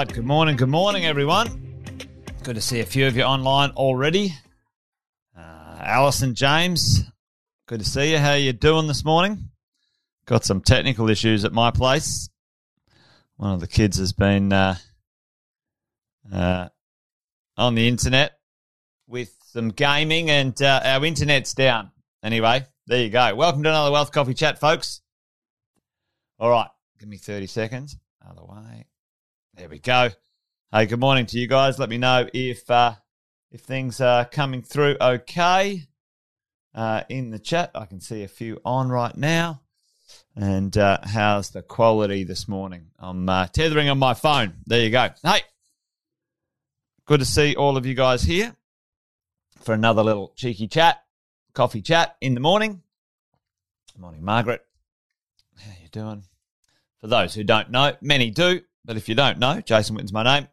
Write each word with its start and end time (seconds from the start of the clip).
right. 0.00 0.14
Good 0.14 0.24
morning. 0.24 0.56
Good 0.56 0.70
morning, 0.70 1.04
everyone. 1.04 1.84
Good 2.42 2.54
to 2.54 2.62
see 2.62 2.80
a 2.80 2.86
few 2.86 3.06
of 3.06 3.18
you 3.18 3.22
online 3.22 3.68
already. 3.72 4.34
Uh, 5.36 5.76
Alison 5.78 6.34
James, 6.34 7.02
good 7.66 7.80
to 7.80 7.84
see 7.84 8.12
you. 8.12 8.18
How 8.18 8.32
you 8.32 8.54
doing 8.54 8.86
this 8.86 9.04
morning? 9.04 9.50
Got 10.24 10.46
some 10.46 10.62
technical 10.62 11.10
issues 11.10 11.44
at 11.44 11.52
my 11.52 11.70
place. 11.70 12.30
One 13.36 13.52
of 13.52 13.60
the 13.60 13.66
kids 13.66 13.98
has 13.98 14.14
been 14.14 14.54
uh, 14.54 14.76
uh, 16.32 16.70
on 17.58 17.74
the 17.74 17.86
internet 17.86 18.38
with 19.06 19.36
some 19.52 19.68
gaming, 19.68 20.30
and 20.30 20.62
uh, 20.62 20.80
our 20.82 21.04
internet's 21.04 21.52
down. 21.52 21.90
Anyway, 22.22 22.64
there 22.86 23.02
you 23.02 23.10
go. 23.10 23.34
Welcome 23.34 23.62
to 23.64 23.68
another 23.68 23.92
Wealth 23.92 24.12
Coffee 24.12 24.32
Chat, 24.32 24.58
folks. 24.58 25.02
All 26.38 26.48
right, 26.48 26.70
give 26.98 27.08
me 27.10 27.18
30 27.18 27.48
seconds. 27.48 27.98
Other 28.26 28.44
way. 28.46 28.86
There 29.60 29.68
we 29.68 29.78
go. 29.78 30.08
Hey, 30.72 30.86
good 30.86 31.00
morning 31.00 31.26
to 31.26 31.38
you 31.38 31.46
guys. 31.46 31.78
Let 31.78 31.90
me 31.90 31.98
know 31.98 32.26
if 32.32 32.70
uh, 32.70 32.94
if 33.50 33.60
things 33.60 34.00
are 34.00 34.24
coming 34.24 34.62
through 34.62 34.96
okay 34.98 35.82
uh, 36.74 37.02
in 37.10 37.28
the 37.28 37.38
chat. 37.38 37.70
I 37.74 37.84
can 37.84 38.00
see 38.00 38.22
a 38.22 38.28
few 38.28 38.58
on 38.64 38.88
right 38.88 39.14
now. 39.14 39.60
And 40.34 40.74
uh, 40.78 41.00
how's 41.04 41.50
the 41.50 41.60
quality 41.60 42.24
this 42.24 42.48
morning? 42.48 42.86
I'm 42.98 43.28
uh, 43.28 43.48
tethering 43.48 43.90
on 43.90 43.98
my 43.98 44.14
phone. 44.14 44.54
There 44.64 44.80
you 44.80 44.88
go. 44.88 45.10
Hey, 45.22 45.42
good 47.04 47.20
to 47.20 47.26
see 47.26 47.54
all 47.54 47.76
of 47.76 47.84
you 47.84 47.92
guys 47.92 48.22
here 48.22 48.56
for 49.60 49.74
another 49.74 50.02
little 50.02 50.32
cheeky 50.36 50.68
chat, 50.68 51.04
coffee 51.52 51.82
chat 51.82 52.16
in 52.22 52.32
the 52.32 52.40
morning. 52.40 52.80
Good 53.92 54.00
morning, 54.00 54.24
Margaret. 54.24 54.64
How 55.58 55.72
you 55.82 55.88
doing? 55.90 56.22
For 57.02 57.08
those 57.08 57.34
who 57.34 57.44
don't 57.44 57.70
know, 57.70 57.92
many 58.00 58.30
do, 58.30 58.62
but 58.90 58.96
if 58.96 59.08
you 59.08 59.14
don't 59.14 59.38
know, 59.38 59.60
Jason 59.60 59.94
Witten's 59.94 60.12
my 60.12 60.24
name. 60.24 60.48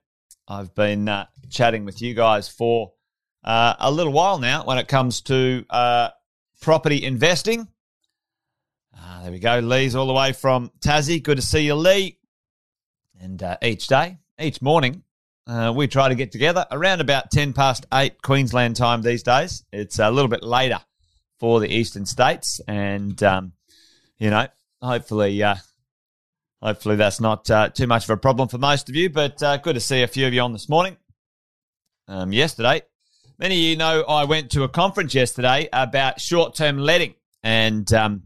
I've 0.48 0.76
been 0.76 1.10
uh, 1.10 1.26
chatting 1.50 1.86
with 1.86 2.04
you 2.04 2.14
guys 2.14 2.48
for 2.48 2.92
uh, 3.44 3.74
a 3.80 3.90
little 3.90 4.14
while 4.14 4.38
now 4.38 4.64
when 4.64 4.78
it 4.78 4.88
comes 4.88 5.22
to 5.22 5.66
uh, 5.72 6.10
property 6.62 7.04
investing. 7.04 7.68
Ah, 8.96 9.22
there 9.24 9.32
we 9.32 9.40
go. 9.40 9.58
Lee's 9.58 9.96
all 9.96 10.06
the 10.06 10.14
way 10.14 10.34
from 10.34 10.70
Tassie. 10.82 11.24
Good 11.24 11.38
to 11.38 11.42
see 11.42 11.66
you, 11.66 11.74
Lee. 11.74 12.20
And 13.20 13.42
uh, 13.42 13.58
each 13.64 13.88
day, 13.88 14.20
each 14.40 14.62
morning, 14.62 15.02
uh, 15.48 15.74
we 15.76 15.88
try 15.88 16.08
to 16.08 16.14
get 16.14 16.32
together 16.32 16.68
around 16.70 17.02
about 17.02 17.32
10 17.32 17.54
past 17.54 17.88
8 17.92 18.22
Queensland 18.22 18.76
time 18.76 19.02
these 19.02 19.24
days. 19.24 19.64
It's 19.74 19.98
a 19.98 20.12
little 20.12 20.30
bit 20.30 20.44
later 20.44 20.80
for 21.40 21.60
the 21.60 21.76
eastern 21.76 22.06
states. 22.06 22.62
And, 22.68 23.24
um, 23.24 23.54
you 24.20 24.30
know, 24.30 24.46
hopefully 24.80 25.42
uh, 25.42 25.56
Hopefully, 26.62 26.96
that's 26.96 27.22
not 27.22 27.50
uh, 27.52 27.70
too 27.70 27.86
much 27.86 28.06
of 28.06 28.10
a 28.10 28.18
problem 28.18 28.50
for 28.50 28.58
most 28.58 28.90
of 28.90 28.96
you, 28.96 29.10
but 29.10 29.42
uh, 29.44 29.58
good 29.58 29.76
to 29.76 29.80
see 29.80 30.02
a 30.02 30.08
few 30.08 30.26
of 30.26 30.34
you 30.34 30.42
on 30.42 30.54
this 30.54 30.68
morning. 30.68 30.98
Um, 32.08 32.34
yesterday, 32.34 32.82
many 33.38 33.56
of 33.56 33.62
you 33.62 33.76
know 33.76 34.04
I 34.04 34.24
went 34.24 34.52
to 34.52 34.64
a 34.64 34.70
conference 34.70 35.14
yesterday 35.14 35.70
about 35.72 36.20
short 36.20 36.56
term 36.56 36.80
letting 36.80 37.14
and 37.44 37.92
um, 37.94 38.24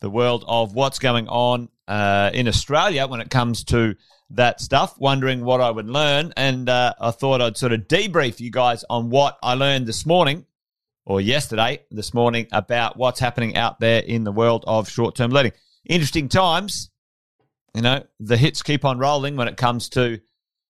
the 0.00 0.08
world 0.08 0.44
of 0.48 0.74
what's 0.74 0.98
going 0.98 1.28
on 1.28 1.68
uh, 1.86 2.30
in 2.32 2.48
Australia 2.48 3.06
when 3.06 3.20
it 3.20 3.28
comes 3.28 3.64
to 3.64 3.96
that 4.30 4.60
stuff, 4.60 4.98
wondering 4.98 5.44
what 5.44 5.60
I 5.60 5.70
would 5.70 5.88
learn. 5.88 6.32
And 6.36 6.68
uh, 6.68 6.94
I 6.98 7.10
thought 7.10 7.42
I'd 7.42 7.58
sort 7.58 7.72
of 7.72 7.80
debrief 7.82 8.40
you 8.40 8.50
guys 8.50 8.84
on 8.88 9.10
what 9.10 9.38
I 9.42 9.54
learned 9.54 9.86
this 9.86 10.06
morning 10.06 10.46
or 11.04 11.20
yesterday, 11.20 11.82
this 11.90 12.14
morning, 12.14 12.48
about 12.52 12.96
what's 12.96 13.20
happening 13.20 13.54
out 13.54 13.80
there 13.80 14.00
in 14.00 14.24
the 14.24 14.32
world 14.32 14.64
of 14.66 14.88
short 14.88 15.14
term 15.14 15.30
letting. 15.30 15.52
Interesting 15.84 16.28
times 16.28 16.90
you 17.76 17.82
know, 17.82 18.02
the 18.18 18.38
hits 18.38 18.62
keep 18.62 18.86
on 18.86 18.98
rolling 18.98 19.36
when 19.36 19.48
it 19.48 19.58
comes 19.58 19.90
to 19.90 20.18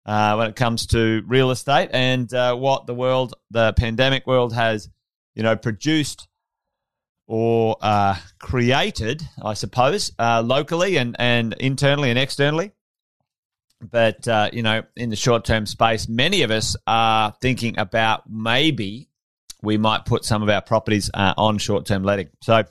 uh, 0.05 0.35
when 0.35 0.49
it 0.49 0.57
comes 0.57 0.87
to 0.89 1.23
real 1.27 1.51
estate 1.51 1.89
and 1.93 2.33
uh, 2.35 2.55
what 2.55 2.87
the 2.87 2.95
world, 2.95 3.35
the 3.51 3.73
pandemic 3.73 4.27
world, 4.27 4.53
has 4.53 4.91
you 5.35 5.43
know 5.43 5.57
produced 5.57 6.29
or 7.27 7.77
uh, 7.81 8.17
created, 8.39 9.23
I 9.43 9.55
suppose, 9.55 10.13
uh, 10.19 10.43
locally 10.45 10.99
and 10.99 11.17
and 11.19 11.55
internally 11.55 12.11
and 12.11 12.19
externally. 12.19 12.73
But 13.81 14.29
uh, 14.29 14.51
you 14.53 14.63
know, 14.63 14.83
in 14.95 15.09
the 15.09 15.17
short 15.17 15.47
term 15.47 15.65
space, 15.65 16.07
many 16.07 16.43
of 16.43 16.51
us 16.51 16.77
are 16.87 17.35
thinking 17.41 17.79
about 17.79 18.29
maybe 18.29 19.09
we 19.63 19.79
might 19.79 20.05
put 20.05 20.27
some 20.27 20.43
of 20.43 20.51
our 20.51 20.61
properties 20.61 21.11
uh, 21.15 21.33
on 21.39 21.57
short 21.57 21.87
term 21.87 22.05
letting. 22.05 22.29
So 22.43 22.65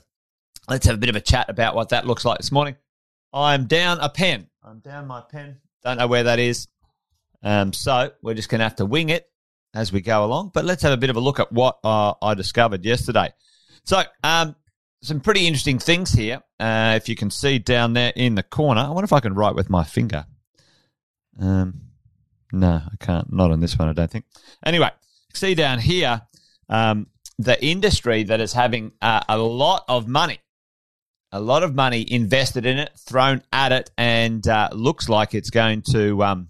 let's 0.68 0.86
have 0.86 0.94
a 0.94 0.98
bit 0.98 1.10
of 1.10 1.16
a 1.16 1.20
chat 1.20 1.50
about 1.50 1.74
what 1.74 1.88
that 1.88 2.06
looks 2.06 2.24
like 2.24 2.38
this 2.38 2.52
morning. 2.52 2.76
I'm 3.32 3.66
down 3.66 3.98
a 4.00 4.08
pen. 4.08 4.48
I'm 4.62 4.80
down 4.80 5.06
my 5.06 5.20
pen. 5.20 5.58
Don't 5.82 5.98
know 5.98 6.06
where 6.06 6.24
that 6.24 6.38
is. 6.38 6.68
Um, 7.42 7.72
so 7.72 8.10
we're 8.22 8.34
just 8.34 8.48
going 8.48 8.58
to 8.58 8.64
have 8.64 8.76
to 8.76 8.86
wing 8.86 9.08
it 9.08 9.30
as 9.74 9.92
we 9.92 10.00
go 10.00 10.24
along. 10.24 10.50
But 10.52 10.64
let's 10.64 10.82
have 10.82 10.92
a 10.92 10.96
bit 10.96 11.10
of 11.10 11.16
a 11.16 11.20
look 11.20 11.40
at 11.40 11.52
what 11.52 11.78
uh, 11.84 12.14
I 12.20 12.34
discovered 12.34 12.84
yesterday. 12.84 13.32
So, 13.84 14.02
um, 14.22 14.56
some 15.02 15.20
pretty 15.20 15.46
interesting 15.46 15.78
things 15.78 16.12
here. 16.12 16.42
Uh, 16.58 16.92
if 16.96 17.08
you 17.08 17.16
can 17.16 17.30
see 17.30 17.58
down 17.58 17.94
there 17.94 18.12
in 18.14 18.34
the 18.34 18.42
corner, 18.42 18.82
I 18.82 18.88
wonder 18.90 19.04
if 19.04 19.12
I 19.12 19.20
can 19.20 19.34
write 19.34 19.54
with 19.54 19.70
my 19.70 19.84
finger. 19.84 20.26
Um, 21.40 21.80
no, 22.52 22.82
I 22.84 22.96
can't. 22.98 23.32
Not 23.32 23.50
on 23.50 23.60
this 23.60 23.78
one, 23.78 23.88
I 23.88 23.94
don't 23.94 24.10
think. 24.10 24.26
Anyway, 24.64 24.90
see 25.32 25.54
down 25.54 25.78
here 25.78 26.20
um, 26.68 27.06
the 27.38 27.62
industry 27.64 28.24
that 28.24 28.40
is 28.40 28.52
having 28.52 28.92
uh, 29.00 29.22
a 29.26 29.38
lot 29.38 29.84
of 29.88 30.06
money 30.06 30.38
a 31.32 31.40
lot 31.40 31.62
of 31.62 31.74
money 31.74 32.04
invested 32.10 32.66
in 32.66 32.78
it, 32.78 32.90
thrown 32.98 33.42
at 33.52 33.72
it, 33.72 33.90
and 33.96 34.46
uh, 34.46 34.68
looks 34.72 35.08
like 35.08 35.34
it's 35.34 35.50
going 35.50 35.82
to 35.92 36.22
um, 36.22 36.48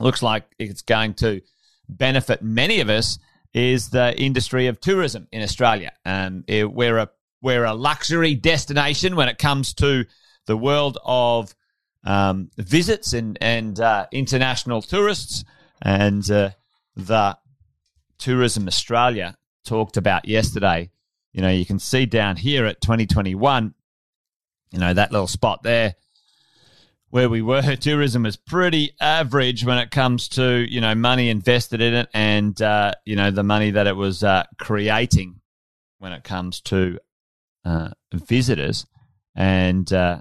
looks 0.00 0.22
like 0.22 0.44
it's 0.58 0.82
going 0.82 1.14
to 1.14 1.42
benefit 1.88 2.42
many 2.42 2.80
of 2.80 2.88
us. 2.88 3.18
Is 3.54 3.88
the 3.88 4.14
industry 4.20 4.66
of 4.66 4.80
tourism 4.80 5.26
in 5.32 5.42
Australia? 5.42 5.92
Um, 6.04 6.44
it, 6.46 6.70
we're 6.70 6.98
a 6.98 7.10
we're 7.40 7.64
a 7.64 7.74
luxury 7.74 8.34
destination 8.34 9.16
when 9.16 9.28
it 9.28 9.38
comes 9.38 9.74
to 9.74 10.04
the 10.46 10.56
world 10.56 10.98
of 11.04 11.54
um, 12.04 12.50
visits 12.56 13.12
and 13.12 13.38
and 13.40 13.78
uh, 13.80 14.06
international 14.12 14.82
tourists, 14.82 15.44
and 15.82 16.28
uh, 16.30 16.50
the 16.96 17.36
Tourism 18.18 18.66
Australia 18.66 19.36
talked 19.64 19.96
about 19.96 20.26
yesterday. 20.26 20.90
You 21.32 21.42
know, 21.42 21.50
you 21.50 21.66
can 21.66 21.78
see 21.78 22.06
down 22.06 22.36
here 22.36 22.66
at 22.66 22.80
2021 22.80 23.74
you 24.70 24.78
know, 24.78 24.92
that 24.94 25.12
little 25.12 25.26
spot 25.26 25.62
there 25.62 25.94
where 27.10 27.28
we 27.28 27.42
were, 27.42 27.76
tourism 27.80 28.26
is 28.26 28.36
pretty 28.36 28.92
average 29.00 29.64
when 29.64 29.78
it 29.78 29.90
comes 29.90 30.28
to, 30.28 30.66
you 30.68 30.80
know, 30.80 30.94
money 30.94 31.30
invested 31.30 31.80
in 31.80 31.94
it 31.94 32.08
and, 32.12 32.60
uh, 32.60 32.92
you 33.04 33.16
know, 33.16 33.30
the 33.30 33.42
money 33.42 33.70
that 33.70 33.86
it 33.86 33.96
was 33.96 34.22
uh, 34.22 34.44
creating 34.58 35.40
when 35.98 36.12
it 36.12 36.24
comes 36.24 36.60
to 36.60 36.98
uh, 37.64 37.90
visitors. 38.12 38.86
And 39.34 39.90
uh, 39.92 40.20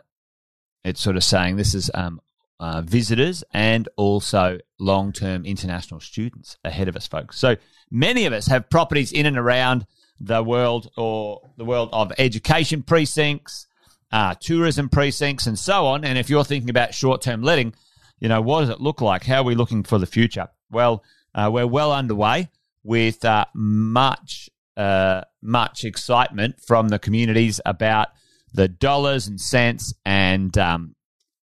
it's 0.84 1.02
sort 1.02 1.18
of 1.18 1.24
saying 1.24 1.56
this 1.56 1.74
is 1.74 1.90
um, 1.94 2.22
uh, 2.60 2.82
visitors 2.82 3.44
and 3.54 3.90
also 3.98 4.60
long 4.80 5.12
term 5.12 5.46
international 5.46 6.00
students 6.00 6.58
ahead 6.64 6.88
of 6.88 6.96
us, 6.96 7.08
folks. 7.08 7.38
So 7.38 7.58
many 7.92 8.26
of 8.26 8.34
us 8.34 8.48
have 8.48 8.70
properties 8.70 9.12
in 9.12 9.26
and 9.26 9.38
around 9.38 9.86
the 10.20 10.42
world 10.42 10.92
or 10.98 11.42
the 11.58 11.66
world 11.66 11.90
of 11.92 12.12
education 12.18 12.82
precincts 12.82 13.68
uh, 14.12 14.36
tourism 14.40 14.90
precincts, 14.90 15.48
and 15.48 15.58
so 15.58 15.86
on. 15.86 16.06
And 16.06 16.18
if 16.18 16.30
you're 16.30 16.44
thinking 16.44 16.70
about 16.70 16.94
short 16.94 17.22
term 17.22 17.42
letting, 17.42 17.74
you 18.20 18.30
know, 18.30 18.42
what 18.42 18.62
does 18.62 18.70
it 18.70 18.82
look 18.82 19.02
like? 19.02 19.24
How 19.24 19.42
are 19.42 19.44
we 19.44 19.56
looking 19.56 19.84
for 19.84 20.00
the 20.00 20.06
future? 20.06 20.48
Well, 20.72 21.04
uh, 21.36 21.50
we're 21.52 21.68
well 21.68 21.92
underway 21.92 22.50
with 22.84 23.24
uh, 23.26 23.46
much, 23.54 24.50
uh, 24.76 25.22
much 25.42 25.84
excitement 25.84 26.62
from 26.66 26.90
the 26.90 27.00
communities 27.00 27.60
about 27.66 28.10
the 28.54 28.68
dollars 28.68 29.28
and 29.28 29.40
cents 29.40 29.94
and 30.06 30.58
um, 30.58 30.96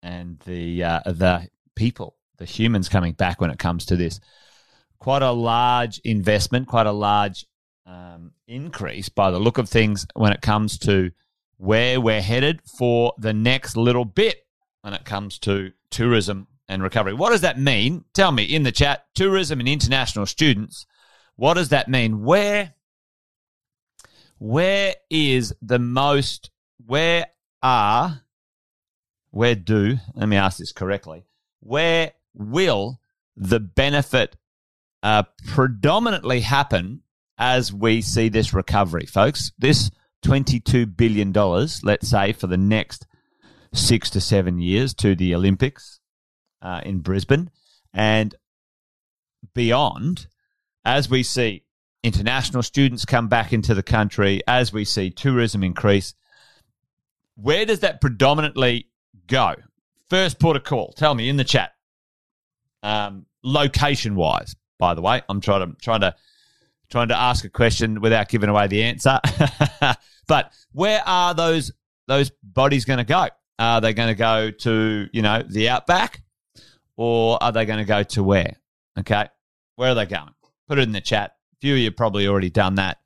and 0.03 0.39
the 0.41 0.85
uh, 0.85 1.01
the 1.07 1.49
people, 1.75 2.17
the 2.39 2.45
humans 2.45 2.89
coming 2.89 3.13
back 3.13 3.41
when 3.41 3.51
it 3.51 3.59
comes 3.59 3.87
to 3.87 3.97
this. 3.97 4.21
Quite 4.99 5.23
a 5.23 5.33
large 5.33 5.99
investment, 6.05 6.69
quite 6.69 6.87
a 6.87 6.93
large 6.93 7.45
um, 7.87 8.33
increase 8.47 9.09
by 9.09 9.31
the 9.31 9.41
look 9.41 9.59
of 9.59 9.69
things 9.69 10.07
when 10.15 10.33
it 10.33 10.41
comes 10.41 10.79
to 10.79 11.11
where 11.63 12.01
we're 12.01 12.21
headed 12.21 12.61
for 12.77 13.15
the 13.19 13.33
next 13.33 13.77
little 13.77 14.05
bit 14.05 14.45
when 14.81 14.93
it 14.93 15.05
comes 15.05 15.39
to 15.39 15.71
tourism 15.91 16.49
and 16.67 16.83
recovery. 16.83 17.15
What 17.15 17.31
does 17.31 17.43
that 17.43 17.57
mean? 17.57 18.05
Tell 18.15 18.33
me 18.33 18.43
in 18.43 18.65
the 18.65 18.73
chat, 18.73 19.07
tourism 19.15 19.61
and 19.61 19.69
international 19.69 20.27
students. 20.27 20.87
What 21.37 21.55
does 21.55 21.69
that 21.69 21.89
mean? 21.89 22.25
Where 22.25 22.75
where 24.39 24.97
is 25.09 25.55
the 25.63 25.79
most 25.79 26.51
where 26.85 27.27
are 27.63 28.23
where 29.31 29.55
do 29.55 29.99
let 30.17 30.29
me 30.29 30.37
ask 30.37 30.59
this 30.59 30.73
correctly 30.73 31.25
where 31.61 32.11
will 32.35 32.99
the 33.37 33.61
benefit 33.61 34.37
uh, 35.05 35.23
predominantly 35.47 36.41
happen 36.41 37.03
as 37.39 37.73
we 37.73 38.03
see 38.03 38.29
this 38.29 38.53
recovery 38.53 39.07
folks 39.07 39.53
this 39.59 39.93
$22 40.25 40.97
billion, 40.97 41.33
let's 41.83 42.09
say, 42.09 42.33
for 42.33 42.47
the 42.47 42.57
next 42.57 43.07
six 43.73 44.11
to 44.11 44.21
seven 44.21 44.59
years 44.59 44.95
to 44.95 45.15
the 45.15 45.35
Olympics 45.35 46.01
uh, 46.61 46.81
in 46.85 47.01
Brisbane. 47.01 47.51
and 47.93 48.35
beyond, 49.55 50.27
as 50.85 51.11
we 51.11 51.23
see 51.23 51.65
international 52.03 52.63
students 52.63 53.05
come 53.05 53.29
back 53.29 53.53
into 53.53 53.75
the 53.75 53.83
country, 53.83 54.41
as 54.47 54.73
we 54.73 54.85
see 54.85 55.11
tourism 55.11 55.63
increase, 55.63 56.15
where 57.37 57.65
does 57.65 57.81
that 57.81 58.01
predominantly 58.01 58.89
go? 59.27 59.55
First 60.09 60.39
port 60.39 60.57
of 60.57 60.65
call. 60.65 60.93
Tell 60.97 61.15
me 61.15 61.29
in 61.29 61.37
the 61.37 61.45
chat. 61.45 61.73
Um, 62.83 63.27
location 63.43 64.15
wise, 64.15 64.55
by 64.79 64.95
the 64.95 65.03
way, 65.03 65.23
I'm 65.29 65.41
trying 65.41 65.71
to 65.71 65.77
trying 65.81 66.01
to 66.01 66.15
trying 66.93 67.09
to 67.09 67.19
ask 67.19 67.45
a 67.45 67.49
question 67.49 68.01
without 68.01 68.29
giving 68.29 68.49
away 68.49 68.69
the 68.69 68.85
answer. 68.85 69.19
but 70.29 70.53
where 70.71 71.03
are 71.05 71.35
those 71.35 71.73
those 72.07 72.31
bodies 72.43 72.85
going 72.85 72.99
to 72.99 73.05
go? 73.05 73.29
Are 73.59 73.81
they 73.81 73.95
going 73.95 74.09
to 74.09 74.15
go 74.15 74.51
to 74.51 75.09
you 75.13 75.23
know 75.23 75.43
the 75.43 75.71
outback, 75.71 76.23
or 76.97 77.43
are 77.43 77.51
they 77.51 77.65
going 77.65 77.81
to 77.81 77.85
go 77.85 78.03
to 78.05 78.23
where? 78.23 78.57
Okay, 78.99 79.27
where 79.77 79.91
are 79.91 79.95
they 79.95 80.07
going? 80.07 80.31
Put 80.69 80.79
it 80.79 80.83
in 80.83 80.93
the 80.93 81.01
chat. 81.01 81.33
A 81.55 81.57
few 81.61 81.75
of 81.75 81.81
you 81.81 81.91
probably 81.91 82.29
already 82.29 82.51
done 82.51 82.77
that. 82.77 82.99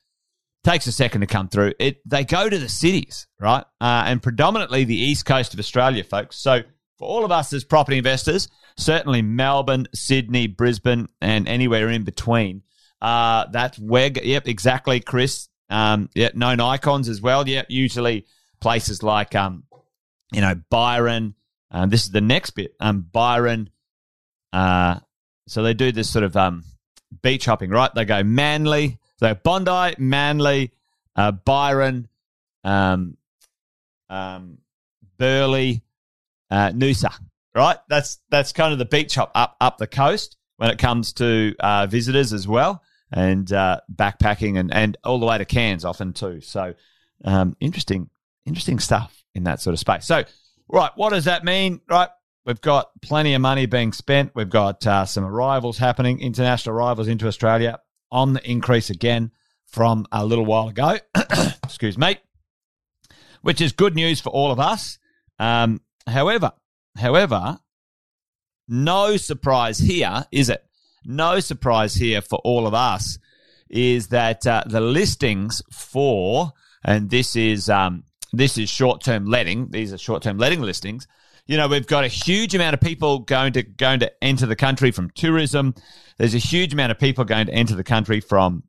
Takes 0.65 0.89
a 0.89 0.93
second 0.93 1.21
to 1.21 1.29
come 1.29 1.49
through. 1.49 1.73
It 1.79 2.01
they 2.05 2.25
go 2.25 2.49
to 2.49 2.59
the 2.59 2.69
cities, 2.69 3.29
right? 3.41 3.65
Uh, 3.81 4.05
and 4.07 4.23
predominantly 4.23 4.85
the 4.85 4.97
east 4.97 5.25
coast 5.25 5.55
of 5.55 5.61
Australia, 5.61 6.03
folks. 6.03 6.37
So 6.37 6.63
for 6.99 7.07
all 7.07 7.25
of 7.25 7.31
us 7.31 7.53
as 7.53 7.63
property 7.63 7.99
investors, 7.99 8.49
certainly 8.77 9.23
Melbourne, 9.23 9.87
Sydney, 9.95 10.49
Brisbane, 10.49 11.09
and 11.21 11.47
anywhere 11.47 11.89
in 11.89 12.03
between. 12.03 12.63
Uh, 13.01 13.47
that's 13.51 13.79
Weg. 13.79 14.21
Yep, 14.23 14.49
exactly, 14.49 15.01
Chris. 15.01 15.49
Um, 15.69 16.09
yeah, 16.15 16.31
known 16.35 16.61
icons 16.61 17.09
as 17.09 17.21
well. 17.21 17.47
Yep, 17.47 17.67
usually 17.69 18.27
places 18.61 19.03
like 19.03 19.35
um, 19.35 19.65
you 20.33 20.41
know, 20.41 20.55
Byron. 20.71 21.35
Um, 21.71 21.91
this 21.91 22.05
is 22.05 22.11
the 22.11 22.21
next 22.21 22.51
bit. 22.51 22.75
Um, 22.81 23.01
Byron. 23.01 23.71
Uh, 24.53 25.01
so 25.47 25.63
they 25.63 25.75
do 25.75 25.93
this 25.93 26.11
sort 26.11 26.25
of 26.25 26.37
um, 26.37 26.65
beach 27.23 27.45
hopping, 27.45 27.71
right? 27.71 27.93
They 27.95 28.05
go 28.05 28.23
Manly, 28.23 28.99
so 29.19 29.35
Bondi, 29.35 29.95
Manly, 29.99 30.73
uh, 31.15 31.33
Byron, 31.33 32.09
um, 32.65 33.17
um, 34.09 34.59
Burleigh, 35.19 35.83
uh, 36.51 36.71
Noosa, 36.71 37.13
right? 37.55 37.79
That's 37.89 38.19
that's 38.31 38.53
kind 38.53 38.73
of 38.73 38.79
the 38.79 38.85
beach 38.85 39.15
hop 39.15 39.33
up 39.35 39.57
up 39.61 39.79
the 39.79 39.87
coast 39.87 40.37
when 40.57 40.71
it 40.71 40.79
comes 40.79 41.13
to 41.15 41.55
uh, 41.61 41.87
visitors 41.87 42.33
as 42.33 42.49
well, 42.49 42.83
and 43.13 43.53
uh, 43.53 43.81
backpacking 43.95 44.59
and 44.59 44.73
and 44.73 44.97
all 45.05 45.19
the 45.19 45.27
way 45.27 45.39
to 45.39 45.45
Cairns 45.45 45.85
often 45.85 46.13
too. 46.13 46.41
So 46.41 46.75
um, 47.25 47.57
interesting, 47.61 48.11
interesting 48.45 48.79
stuff 48.79 49.25
in 49.35 49.45
that 49.45 49.61
sort 49.61 49.75
of 49.75 49.81
space. 49.81 50.07
So, 50.07 50.25
right, 50.69 50.91
what 50.95 51.11
does 51.11 51.25
that 51.25 51.45
mean? 51.45 51.81
Right, 51.89 52.09
we've 52.45 52.61
got 52.61 52.91
plenty 53.03 53.35
of 53.35 53.41
money 53.41 53.67
being 53.67 53.93
spent. 53.93 54.33
We've 54.35 54.51
got 54.51 54.87
uh, 54.87 55.05
some 55.05 55.25
arrivals 55.25 55.79
happening, 55.79 56.21
international 56.21 56.75
arrivals 56.75 57.09
into 57.09 57.27
Australia 57.27 57.81
on 58.11 58.33
the 58.33 58.51
increase 58.51 58.91
again 58.91 59.33
from 59.67 60.07
a 60.13 60.25
little 60.25 60.47
while 60.47 60.69
ago. 60.69 60.97
Excuse 61.65 61.99
me, 61.99 62.19
which 63.43 63.61
is 63.61 63.73
good 63.73 63.95
news 63.95 64.21
for 64.21 64.31
all 64.31 64.51
of 64.51 64.61
us. 64.61 64.99
Um, 65.39 65.81
however, 66.07 66.53
however, 66.97 67.59
no 68.69 69.17
surprise 69.17 69.79
here, 69.79 70.25
is 70.33 70.49
it? 70.49 70.65
No 71.05 71.41
surprise 71.41 71.95
here 71.95 72.21
for 72.21 72.41
all 72.45 72.67
of 72.67 72.75
us 72.75 73.19
is 73.69 74.09
that 74.09 74.47
uh, 74.47 74.65
the 74.67 74.81
listings 74.81 75.63
for, 75.73 76.53
and 76.85 77.11
this 77.11 77.37
is 77.37 77.69
um, 77.69 78.05
this 78.33 78.59
is 78.59 78.69
short 78.69 79.03
term 79.03 79.27
letting. 79.27 79.71
These 79.71 79.93
are 79.93 79.99
short 79.99 80.23
term 80.23 80.39
letting 80.39 80.61
listings. 80.61 81.07
You 81.47 81.57
know, 81.57 81.69
we've 81.69 81.87
got 81.87 82.05
a 82.05 82.09
huge 82.09 82.55
amount 82.55 82.75
of 82.75 82.81
people 82.81 83.21
going 83.21 83.53
to 83.53 83.63
going 83.63 84.01
to 84.01 84.13
enter 84.23 84.47
the 84.47 84.57
country 84.57 84.91
from 84.91 85.11
tourism. 85.11 85.75
There's 86.19 86.35
a 86.35 86.39
huge 86.39 86.73
amount 86.73 86.93
of 86.93 86.99
people 86.99 87.25
going 87.25 87.47
to 87.47 87.53
enter 87.53 87.77
the 87.77 87.85
country 87.85 88.21
from 88.21 88.65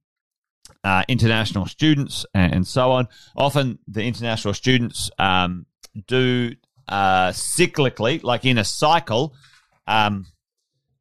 uh, 0.83 1.03
international 1.07 1.65
students 1.65 2.25
and, 2.33 2.53
and, 2.53 2.67
so 2.67 2.91
on. 2.91 3.07
Often, 3.35 3.79
the 3.87 4.03
international 4.03 4.53
students 4.53 5.09
um, 5.17 5.65
do 6.07 6.53
uh, 6.87 7.29
cyclically, 7.29 8.21
like 8.23 8.45
in 8.45 8.57
a 8.57 8.63
cycle, 8.63 9.33
um, 9.87 10.25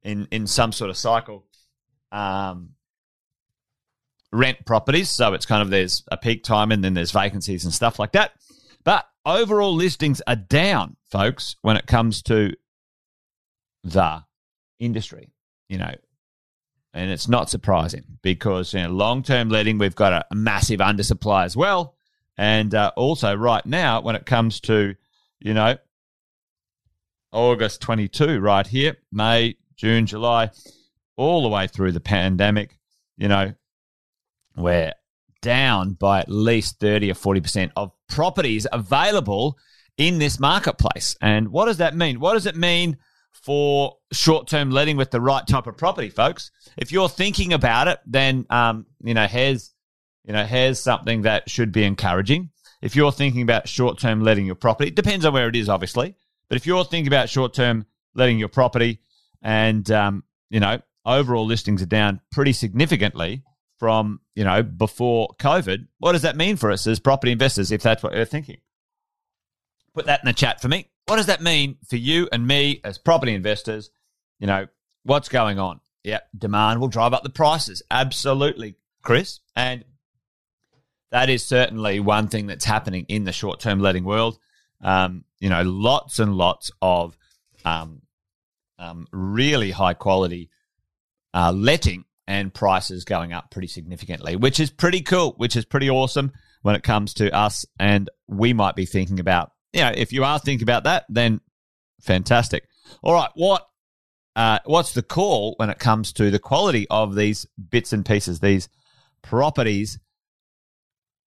in 0.03 0.29
in 0.31 0.47
some 0.47 0.73
sort 0.73 0.91
of 0.91 0.97
cycle, 0.97 1.45
um, 2.13 2.71
rent 4.33 4.65
properties. 4.65 5.11
So 5.11 5.35
it's 5.35 5.47
kind 5.47 5.63
of 5.63 5.71
there's 5.71 6.05
a 6.11 6.17
peak 6.17 6.45
time 6.45 6.73
and 6.73 6.83
then 6.83 6.95
there's 6.95 7.13
vacancies 7.13 7.65
and 7.65 7.75
stuff 7.75 7.99
like 7.99 8.13
that. 8.13 8.33
But 8.85 9.05
overall 9.25 9.75
listings 9.75 10.23
are 10.27 10.37
down, 10.37 10.97
folks, 11.11 11.57
when 11.63 11.77
it 11.77 11.87
comes 11.87 12.23
to 12.23 12.55
the 13.83 14.23
industry, 14.79 15.33
you 15.69 15.79
know. 15.79 15.95
And 16.95 17.11
it's 17.11 17.29
not 17.29 17.51
surprising 17.51 18.05
because 18.23 18.73
you 18.73 18.83
know, 18.83 18.89
long 18.89 19.23
term 19.23 19.51
letting, 19.51 19.77
we've 19.77 19.95
got 19.95 20.13
a, 20.13 20.25
a, 20.31 20.35
massive 20.35 20.81
undersupply 20.81 21.45
as 21.45 21.55
well. 21.55 21.95
And 22.39 22.75
uh, 22.75 22.93
also, 22.97 23.35
right 23.35 23.65
now, 23.67 24.01
when 24.01 24.17
it 24.17 24.25
comes 24.25 24.61
to, 24.61 24.95
you 25.39 25.53
know, 25.53 25.77
August 27.37 27.83
22, 27.83 28.41
right 28.41 28.67
here, 28.67 28.97
May, 29.13 29.57
June, 29.77 30.07
July, 30.07 30.51
all 31.19 31.43
the 31.43 31.51
way 31.51 31.67
through 31.67 31.93
the 31.93 32.01
pandemic, 32.01 32.79
you 33.19 33.29
know, 33.29 33.53
we're 34.57 34.95
down 35.43 35.93
by 35.93 36.21
at 36.21 36.31
least 36.31 36.81
30 36.81 37.11
or 37.11 37.15
40% 37.15 37.73
of 37.77 37.93
properties 38.09 38.67
available 38.73 39.59
in 39.99 40.19
this 40.19 40.41
marketplace. 40.41 41.15
And 41.21 41.49
what 41.49 41.67
does 41.67 41.77
that 41.77 41.95
mean? 41.95 42.21
What 42.21 42.33
does 42.33 42.47
it 42.47 42.57
mean 42.57 42.97
for 43.33 43.99
short 44.13 44.49
term 44.49 44.71
letting 44.71 44.97
with 44.97 45.11
the 45.11 45.21
right 45.21 45.47
type 45.47 45.67
of 45.67 45.77
property, 45.77 46.09
folks? 46.09 46.51
If 46.79 46.91
you're 46.91 47.11
thinking 47.11 47.53
about 47.53 47.87
it, 47.87 47.99
then, 48.07 48.47
um, 48.49 48.87
you 49.05 49.13
know, 49.13 49.27
here's, 49.27 49.75
you 50.25 50.33
know, 50.33 50.45
here's 50.45 50.81
something 50.81 51.23
that 51.23 51.51
should 51.51 51.71
be 51.71 51.85
encouraging. 51.85 52.49
If 52.81 52.97
you're 52.97 53.13
thinking 53.13 53.43
about 53.43 53.69
short 53.69 53.99
term 53.99 54.23
letting 54.23 54.47
your 54.47 54.55
property, 54.55 54.89
it 54.89 54.97
depends 54.97 55.27
on 55.27 55.35
where 55.35 55.49
it 55.49 55.57
is, 55.57 55.69
obviously. 55.69 56.17
But 56.49 56.57
if 56.57 56.67
you're 56.67 56.85
thinking 56.85 57.09
about 57.09 57.29
short 57.29 57.55
term 57.55 57.87
letting 58.15 58.39
your 58.39 58.49
property 58.49 59.01
and, 59.43 59.91
um, 59.91 60.25
you 60.51 60.61
know, 60.61 60.81
overall 61.05 61.45
listings 61.45 61.83
are 61.83 61.87
down 61.87 62.21
pretty 62.31 62.53
significantly, 62.53 63.43
from, 63.79 64.21
you 64.35 64.45
know, 64.45 64.63
before 64.63 65.29
COVID. 65.39 65.87
What 65.99 66.13
does 66.13 66.23
that 66.23 66.37
mean 66.37 66.57
for 66.57 66.71
us 66.71 66.87
as 66.87 66.99
property 66.99 67.33
investors 67.33 67.71
if 67.71 67.83
that's 67.83 68.03
what 68.03 68.15
you're 68.15 68.25
thinking? 68.25 68.59
Put 69.95 70.07
that 70.07 70.21
in 70.23 70.27
the 70.27 70.33
chat 70.33 70.61
for 70.61 70.69
me. 70.69 70.91
What 71.07 71.17
does 71.17 71.27
that 71.27 71.43
mean 71.43 71.77
for 71.89 71.97
you 71.97 72.29
and 72.33 72.47
me 72.47 72.81
as 72.85 72.99
property 72.99 73.35
investors? 73.35 73.91
You 74.39 74.47
know, 74.47 74.67
what's 75.05 75.29
going 75.29 75.59
on? 75.59 75.81
Yeah, 76.03 76.21
demand 76.37 76.81
will 76.81 76.89
drive 76.89 77.13
up 77.13 77.23
the 77.23 77.31
prices. 77.31 77.83
Absolutely, 77.91 78.77
Chris. 79.03 79.41
And 79.55 79.85
that 81.11 81.31
is 81.31 81.45
certainly 81.45 82.01
one 82.01 82.29
thing 82.29 82.47
that's 82.47 82.65
happening 82.65 83.07
in 83.09 83.25
the 83.25 83.33
short 83.33 83.61
term 83.61 83.81
letting 83.81 84.05
world. 84.05 84.39
Um, 84.83 85.25
you 85.41 85.49
know, 85.49 85.63
lots 85.63 86.19
and 86.19 86.35
lots 86.35 86.71
of 86.81 87.17
um, 87.65 88.03
um, 88.79 89.07
really 89.13 89.71
high 89.71 89.95
quality 89.95 90.51
uh, 91.35 91.53
letting 91.53 92.05
and 92.27 92.53
prices 92.53 93.05
going 93.05 93.33
up 93.33 93.51
pretty 93.51 93.69
significantly, 93.69 94.37
which 94.37 94.59
is 94.59 94.71
pretty 94.71 95.03
cool, 95.03 95.35
which 95.37 95.57
is 95.57 95.65
pretty 95.65 95.89
awesome 95.89 96.33
when 96.63 96.75
it 96.75 96.83
comes 96.83 97.15
to 97.15 97.33
us. 97.35 97.65
And 97.79 98.11
we 98.27 98.53
might 98.53 98.75
be 98.75 98.87
thinking 98.87 99.21
about, 99.21 99.53
you 99.73 99.83
know, 99.83 99.93
if 99.95 100.13
you 100.13 100.25
are 100.25 100.39
thinking 100.39 100.65
about 100.65 100.85
that, 100.85 101.05
then 101.09 101.41
fantastic. 102.01 102.65
All 103.03 103.15
right, 103.15 103.31
what 103.35 103.67
uh, 104.35 104.59
what's 104.65 104.93
the 104.93 105.03
call 105.03 105.55
when 105.57 105.71
it 105.71 105.79
comes 105.79 106.13
to 106.15 106.31
the 106.31 106.39
quality 106.39 106.87
of 106.91 107.15
these 107.15 107.47
bits 107.71 107.93
and 107.93 108.05
pieces, 108.05 108.41
these 108.41 108.69
properties 109.23 109.99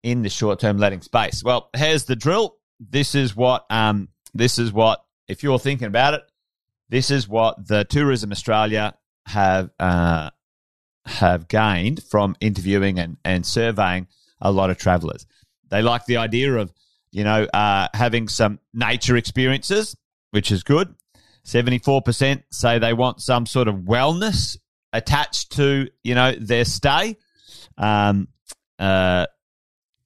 in 0.04 0.24
the 0.24 0.30
short 0.30 0.60
term 0.60 0.78
letting 0.78 1.02
space? 1.02 1.44
Well, 1.44 1.70
here's 1.76 2.06
the 2.06 2.16
drill. 2.16 2.58
This 2.80 3.16
is 3.16 3.36
what 3.36 3.66
um, 3.70 4.10
this 4.34 4.60
is 4.60 4.72
what 4.72 5.04
if 5.28 5.44
you're 5.44 5.60
thinking 5.60 5.88
about 5.88 6.14
it, 6.14 6.22
this 6.90 7.12
is 7.12 7.28
what 7.28 7.68
the 7.68 7.84
Tourism 7.84 8.32
Australia 8.32 8.96
have 9.26 9.70
uh, 9.80 10.30
have 11.08 11.48
gained 11.48 12.04
from 12.04 12.36
interviewing 12.40 13.00
and, 13.00 13.18
and 13.24 13.46
surveying 13.46 14.08
a 14.42 14.52
lot 14.52 14.70
of 14.70 14.78
travelers. 14.78 15.26
They 15.70 15.82
like 15.82 16.06
the 16.06 16.18
idea 16.18 16.56
of, 16.56 16.72
you 17.12 17.24
know, 17.24 17.44
uh, 17.46 17.88
having 17.94 18.28
some 18.28 18.60
nature 18.74 19.16
experiences, 19.16 19.96
which 20.32 20.52
is 20.52 20.64
good. 20.64 20.94
74% 21.46 22.44
say 22.52 22.80
they 22.80 22.94
want 22.94 23.22
some 23.22 23.46
sort 23.46 23.68
of 23.68 23.76
wellness 23.76 24.58
attached 24.92 25.54
to, 25.54 25.90
you 26.04 26.16
know, 26.16 26.34
their 26.34 26.66
stay. 26.66 27.18
Um, 27.78 28.28
uh, 28.80 29.26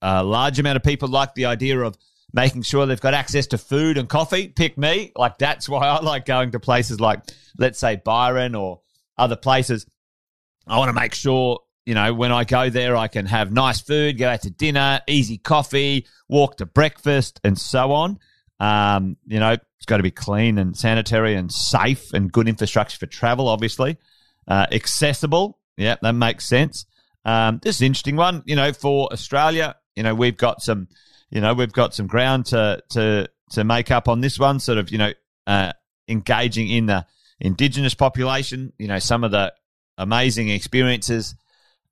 a 0.01 0.23
large 0.23 0.59
amount 0.59 0.77
of 0.77 0.83
people 0.83 1.07
like 1.07 1.33
the 1.35 1.45
idea 1.45 1.79
of 1.79 1.95
making 2.33 2.61
sure 2.63 2.85
they've 2.85 2.99
got 2.99 3.13
access 3.13 3.47
to 3.47 3.57
food 3.57 3.97
and 3.97 4.07
coffee. 4.07 4.47
Pick 4.47 4.77
me. 4.77 5.11
Like, 5.15 5.37
that's 5.37 5.67
why 5.67 5.87
I 5.87 6.01
like 6.01 6.25
going 6.25 6.51
to 6.51 6.59
places 6.59 6.99
like, 6.99 7.21
let's 7.57 7.79
say, 7.79 7.97
Byron 7.97 8.55
or 8.55 8.81
other 9.17 9.35
places 9.35 9.85
I 10.67 10.77
want 10.77 10.89
to 10.89 10.93
make 10.93 11.13
sure, 11.13 11.59
you 11.85 11.95
know, 11.95 12.13
when 12.13 12.31
I 12.31 12.43
go 12.43 12.69
there, 12.69 12.95
I 12.95 13.07
can 13.07 13.25
have 13.25 13.51
nice 13.51 13.81
food, 13.81 14.17
go 14.17 14.29
out 14.29 14.43
to 14.43 14.49
dinner, 14.49 15.01
easy 15.07 15.37
coffee, 15.37 16.07
walk 16.29 16.57
to 16.57 16.65
breakfast, 16.65 17.39
and 17.43 17.57
so 17.57 17.91
on. 17.91 18.19
Um, 18.59 19.17
you 19.25 19.39
know, 19.39 19.51
it's 19.51 19.85
got 19.85 19.97
to 19.97 20.03
be 20.03 20.11
clean 20.11 20.57
and 20.59 20.77
sanitary 20.77 21.35
and 21.35 21.51
safe 21.51 22.13
and 22.13 22.31
good 22.31 22.47
infrastructure 22.47 22.97
for 22.97 23.07
travel, 23.07 23.47
obviously. 23.47 23.97
Uh, 24.47 24.67
accessible. 24.71 25.59
Yeah, 25.77 25.95
that 26.01 26.13
makes 26.13 26.45
sense. 26.45 26.85
Um, 27.25 27.59
this 27.63 27.77
is 27.77 27.81
an 27.81 27.87
interesting 27.87 28.15
one. 28.15 28.43
You 28.45 28.55
know, 28.55 28.73
for 28.73 29.11
Australia, 29.11 29.75
you 29.95 30.03
know, 30.03 30.13
we've 30.13 30.37
got 30.37 30.61
some, 30.61 30.87
you 31.31 31.41
know, 31.41 31.53
we've 31.53 31.71
got 31.71 31.95
some 31.95 32.07
ground 32.07 32.47
to 32.47 32.83
to 32.89 33.29
to 33.51 33.63
make 33.63 33.89
up 33.89 34.07
on 34.07 34.21
this 34.21 34.37
one. 34.37 34.59
Sort 34.59 34.77
of, 34.77 34.91
you 34.91 34.97
know, 34.97 35.11
uh, 35.47 35.71
engaging 36.07 36.69
in 36.69 36.85
the 36.85 37.05
indigenous 37.39 37.95
population. 37.95 38.73
You 38.77 38.87
know, 38.87 38.99
some 38.99 39.23
of 39.23 39.31
the 39.31 39.53
amazing 39.97 40.49
experiences. 40.49 41.33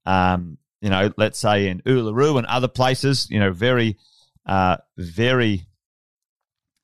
Um, 0.05 0.57
you 0.81 0.89
know, 0.89 1.11
let's 1.17 1.39
say 1.39 1.67
in 1.67 1.81
Uluru 1.81 2.37
and 2.37 2.45
other 2.47 2.67
places. 2.67 3.27
You 3.29 3.39
know, 3.39 3.51
very, 3.51 3.97
uh, 4.45 4.77
very 4.97 5.65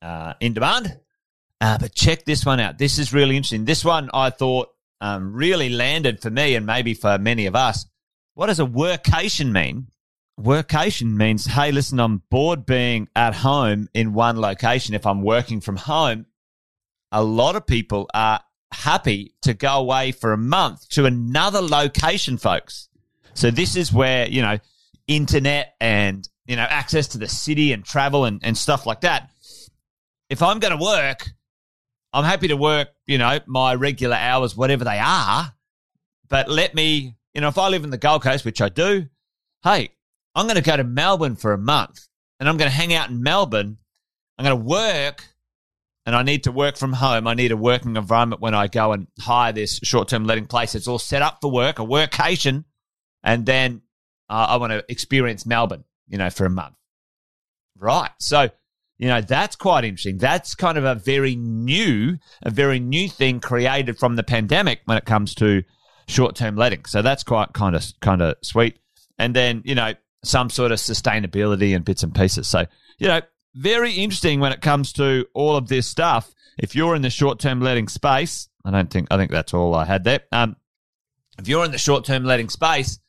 uh, 0.02 0.34
in 0.40 0.54
demand. 0.54 0.98
Uh, 1.60 1.78
but 1.78 1.94
check 1.94 2.26
this 2.26 2.46
one 2.46 2.60
out. 2.60 2.78
This 2.78 3.00
is 3.00 3.14
really 3.14 3.36
interesting. 3.36 3.66
This 3.66 3.84
one 3.84 4.10
I 4.14 4.30
thought 4.30 4.70
um, 5.02 5.34
really 5.34 5.70
landed 5.70 6.22
for 6.22 6.30
me 6.30 6.56
and 6.56 6.66
maybe 6.66 6.94
for 6.94 7.18
many 7.18 7.48
of 7.48 7.56
us. 7.56 7.86
What 8.34 8.48
does 8.48 8.60
a 8.60 8.66
workation 8.66 9.52
mean? 9.52 9.88
Workation 10.40 11.16
means, 11.16 11.46
hey, 11.46 11.72
listen, 11.72 12.00
I'm 12.00 12.22
bored 12.30 12.66
being 12.66 13.08
at 13.16 13.36
home 13.36 13.90
in 13.94 14.14
one 14.14 14.40
location. 14.40 14.94
If 14.94 15.06
I'm 15.06 15.22
working 15.22 15.62
from 15.62 15.78
home, 15.78 16.26
a 17.12 17.24
lot 17.24 17.56
of 17.56 17.66
people 17.66 18.10
are 18.14 18.42
happy 18.72 19.34
to 19.44 19.54
go 19.54 19.78
away 19.78 20.12
for 20.12 20.34
a 20.34 20.38
month 20.38 20.90
to 20.90 21.06
another 21.06 21.62
location, 21.62 22.38
folks. 22.38 22.90
So 23.34 23.50
this 23.50 23.76
is 23.76 23.94
where, 23.94 24.28
you 24.28 24.42
know, 24.42 24.60
internet 25.08 25.76
and, 25.80 26.28
you 26.46 26.56
know, 26.58 26.64
access 26.64 27.08
to 27.10 27.18
the 27.18 27.28
city 27.28 27.72
and 27.72 27.86
travel 27.86 28.26
and, 28.26 28.42
and 28.44 28.58
stuff 28.58 28.86
like 28.86 29.02
that 29.02 29.30
if 30.30 30.42
I'm 30.42 30.60
going 30.60 30.78
to 30.78 30.84
work, 30.84 31.30
I'm 32.14 32.24
happy 32.24 32.48
to 32.48 32.58
work, 32.58 32.90
you 33.06 33.18
know, 33.18 33.40
my 33.46 33.76
regular 33.76 34.16
hours, 34.16 34.56
whatever 34.56 34.84
they 34.84 35.00
are. 35.00 35.54
But 36.28 36.50
let 36.50 36.74
me, 36.74 37.16
you 37.34 37.42
know, 37.42 37.50
if 37.50 37.58
I 37.58 37.68
live 37.70 37.84
in 37.84 37.90
the 37.90 37.98
Gold 37.98 38.24
Coast, 38.24 38.46
which 38.46 38.62
I 38.62 38.70
do, 38.70 39.08
hey, 39.64 39.90
I'm 40.36 40.46
going 40.46 40.56
to 40.56 40.62
go 40.62 40.76
to 40.76 40.84
Melbourne 40.84 41.36
for 41.36 41.54
a 41.54 41.58
month 41.58 42.08
and 42.40 42.50
I'm 42.50 42.58
going 42.58 42.70
to 42.70 42.76
hang 42.76 42.94
out 42.94 43.10
in 43.10 43.24
Melbourne. 43.24 43.78
I'm 44.38 44.46
going 44.46 44.58
to 44.58 44.64
work 44.64 45.24
and 46.06 46.16
I 46.16 46.24
need 46.24 46.44
to 46.44 46.52
work 46.52 46.78
from 46.78 46.94
home. 46.94 47.26
I 47.26 47.34
need 47.34 47.52
a 47.52 47.58
working 47.58 47.96
environment 47.96 48.42
when 48.42 48.54
I 48.54 48.68
go 48.68 48.92
and 48.92 49.08
hire 49.20 49.54
this 49.54 49.80
short 49.82 50.08
term 50.08 50.26
letting 50.26 50.46
place. 50.46 50.76
It's 50.76 50.88
all 50.88 51.00
set 51.00 51.22
up 51.22 51.40
for 51.42 51.52
work, 51.52 51.80
a 51.80 51.84
workation. 51.84 52.66
And 53.24 53.46
then 53.46 53.82
uh, 54.30 54.48
I 54.50 54.58
want 54.58 54.72
to 54.72 54.84
experience 54.90 55.46
Melbourne, 55.46 55.86
you 56.08 56.18
know, 56.18 56.30
for 56.30 56.46
a 56.46 56.50
month. 56.50 56.76
Right. 57.78 58.12
So, 58.20 58.50
you 58.98 59.08
know, 59.08 59.22
that's 59.22 59.56
quite 59.56 59.84
interesting. 59.84 60.18
That's 60.18 60.54
kind 60.54 60.78
of 60.78 60.84
a 60.84 60.96
very 60.96 61.36
new, 61.36 62.18
a 62.44 62.52
very 62.52 62.80
new 62.80 63.10
thing 63.10 63.40
created 63.40 63.98
from 63.98 64.16
the 64.16 64.24
pandemic 64.24 64.82
when 64.86 64.98
it 64.98 65.06
comes 65.06 65.34
to 65.36 65.64
short-term 66.08 66.56
letting. 66.56 66.86
So 66.86 67.02
that's 67.02 67.24
quite 67.24 67.54
kind 67.54 67.76
of 67.76 67.84
kind 68.02 68.22
of 68.22 68.36
sweet. 68.42 68.80
And 69.18 69.36
then, 69.36 69.64
you 69.66 69.76
know, 69.76 69.94
some 70.26 70.50
sort 70.50 70.72
of 70.72 70.80
sustainability 70.80 71.76
and 71.76 71.86
bits 71.86 72.04
and 72.04 72.14
pieces. 72.14 72.48
So, 72.48 72.66
you 72.98 73.08
know, 73.08 73.22
very 73.56 73.94
interesting 73.94 74.40
when 74.40 74.52
it 74.52 74.62
comes 74.62 74.94
to 74.94 75.26
all 75.34 75.56
of 75.56 75.68
this 75.68 75.88
stuff. 75.88 76.34
If 76.58 76.76
you're 76.76 76.96
in 76.96 77.02
the 77.02 77.10
short-term 77.10 77.62
letting 77.62 77.88
space, 77.88 78.50
I 78.64 78.72
don't 78.72 78.90
think 78.90 79.08
I 79.12 79.18
think 79.18 79.32
that's 79.32 79.54
all 79.54 79.76
I 79.76 79.86
had 79.86 80.04
there. 80.04 80.22
Um, 80.32 80.56
if 81.38 81.48
you're 81.48 81.66
in 81.66 81.72
the 81.72 81.78
short-term 81.78 82.24
letting 82.24 82.50
space, 82.50 83.00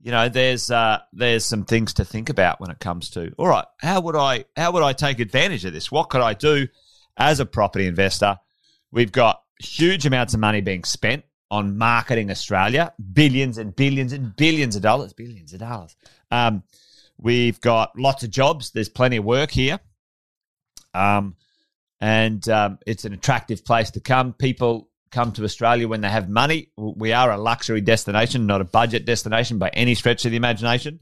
you 0.00 0.10
know, 0.10 0.28
there's 0.28 0.70
uh, 0.70 0.98
there's 1.12 1.44
some 1.44 1.64
things 1.64 1.94
to 1.94 2.04
think 2.04 2.28
about 2.28 2.60
when 2.60 2.70
it 2.70 2.78
comes 2.78 3.10
to 3.10 3.32
all 3.38 3.48
right. 3.48 3.64
How 3.80 4.00
would 4.00 4.16
I 4.16 4.44
how 4.56 4.72
would 4.72 4.82
I 4.82 4.92
take 4.92 5.18
advantage 5.18 5.64
of 5.64 5.72
this? 5.72 5.90
What 5.90 6.10
could 6.10 6.20
I 6.20 6.34
do 6.34 6.68
as 7.16 7.40
a 7.40 7.46
property 7.46 7.86
investor? 7.86 8.38
We've 8.92 9.12
got 9.12 9.42
huge 9.58 10.06
amounts 10.06 10.34
of 10.34 10.40
money 10.40 10.60
being 10.60 10.84
spent 10.84 11.24
on 11.54 11.78
marketing 11.78 12.32
Australia, 12.32 12.92
billions 13.12 13.58
and 13.58 13.76
billions 13.76 14.12
and 14.12 14.34
billions 14.34 14.74
of 14.74 14.82
dollars, 14.82 15.12
billions 15.12 15.52
of 15.52 15.60
dollars. 15.60 15.94
Um, 16.32 16.64
we've 17.16 17.60
got 17.60 17.96
lots 17.96 18.24
of 18.24 18.30
jobs. 18.30 18.72
There's 18.72 18.88
plenty 18.88 19.18
of 19.18 19.24
work 19.24 19.52
here, 19.52 19.78
um, 20.94 21.36
and 22.00 22.46
um, 22.48 22.78
it's 22.88 23.04
an 23.04 23.12
attractive 23.12 23.64
place 23.64 23.92
to 23.92 24.00
come. 24.00 24.32
People 24.32 24.90
come 25.12 25.30
to 25.30 25.44
Australia 25.44 25.86
when 25.86 26.00
they 26.00 26.08
have 26.08 26.28
money. 26.28 26.72
We 26.76 27.12
are 27.12 27.30
a 27.30 27.38
luxury 27.38 27.80
destination, 27.80 28.46
not 28.46 28.60
a 28.60 28.64
budget 28.64 29.06
destination 29.06 29.58
by 29.58 29.68
any 29.68 29.94
stretch 29.94 30.24
of 30.24 30.32
the 30.32 30.36
imagination. 30.36 30.98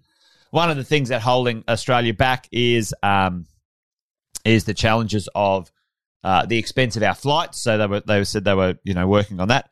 One 0.50 0.70
of 0.70 0.76
the 0.76 0.84
things 0.84 1.08
that 1.08 1.22
holding 1.22 1.64
Australia 1.66 2.12
back 2.12 2.46
is 2.52 2.94
um, 3.02 3.46
is 4.44 4.64
the 4.64 4.74
challenges 4.74 5.30
of 5.34 5.72
uh, 6.22 6.44
the 6.44 6.58
expense 6.58 6.98
of 6.98 7.02
our 7.02 7.14
flights. 7.14 7.62
So 7.62 7.78
they 7.78 7.86
were 7.86 8.00
they 8.00 8.22
said 8.24 8.44
they 8.44 8.52
were 8.52 8.76
you 8.84 8.92
know 8.92 9.08
working 9.08 9.40
on 9.40 9.48
that. 9.48 9.70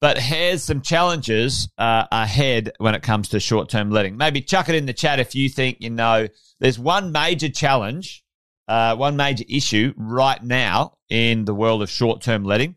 But 0.00 0.18
here's 0.18 0.62
some 0.62 0.82
challenges 0.82 1.68
uh, 1.78 2.04
ahead 2.12 2.72
when 2.78 2.94
it 2.94 3.02
comes 3.02 3.30
to 3.30 3.40
short 3.40 3.68
term 3.68 3.90
letting. 3.90 4.16
Maybe 4.16 4.40
chuck 4.40 4.68
it 4.68 4.74
in 4.74 4.86
the 4.86 4.92
chat 4.92 5.20
if 5.20 5.34
you 5.34 5.48
think 5.48 5.78
you 5.80 5.90
know 5.90 6.28
there's 6.60 6.78
one 6.78 7.12
major 7.12 7.48
challenge, 7.48 8.24
uh, 8.68 8.94
one 8.96 9.16
major 9.16 9.44
issue 9.48 9.94
right 9.96 10.42
now 10.42 10.98
in 11.08 11.44
the 11.44 11.54
world 11.54 11.82
of 11.82 11.90
short 11.90 12.20
term 12.20 12.44
letting 12.44 12.76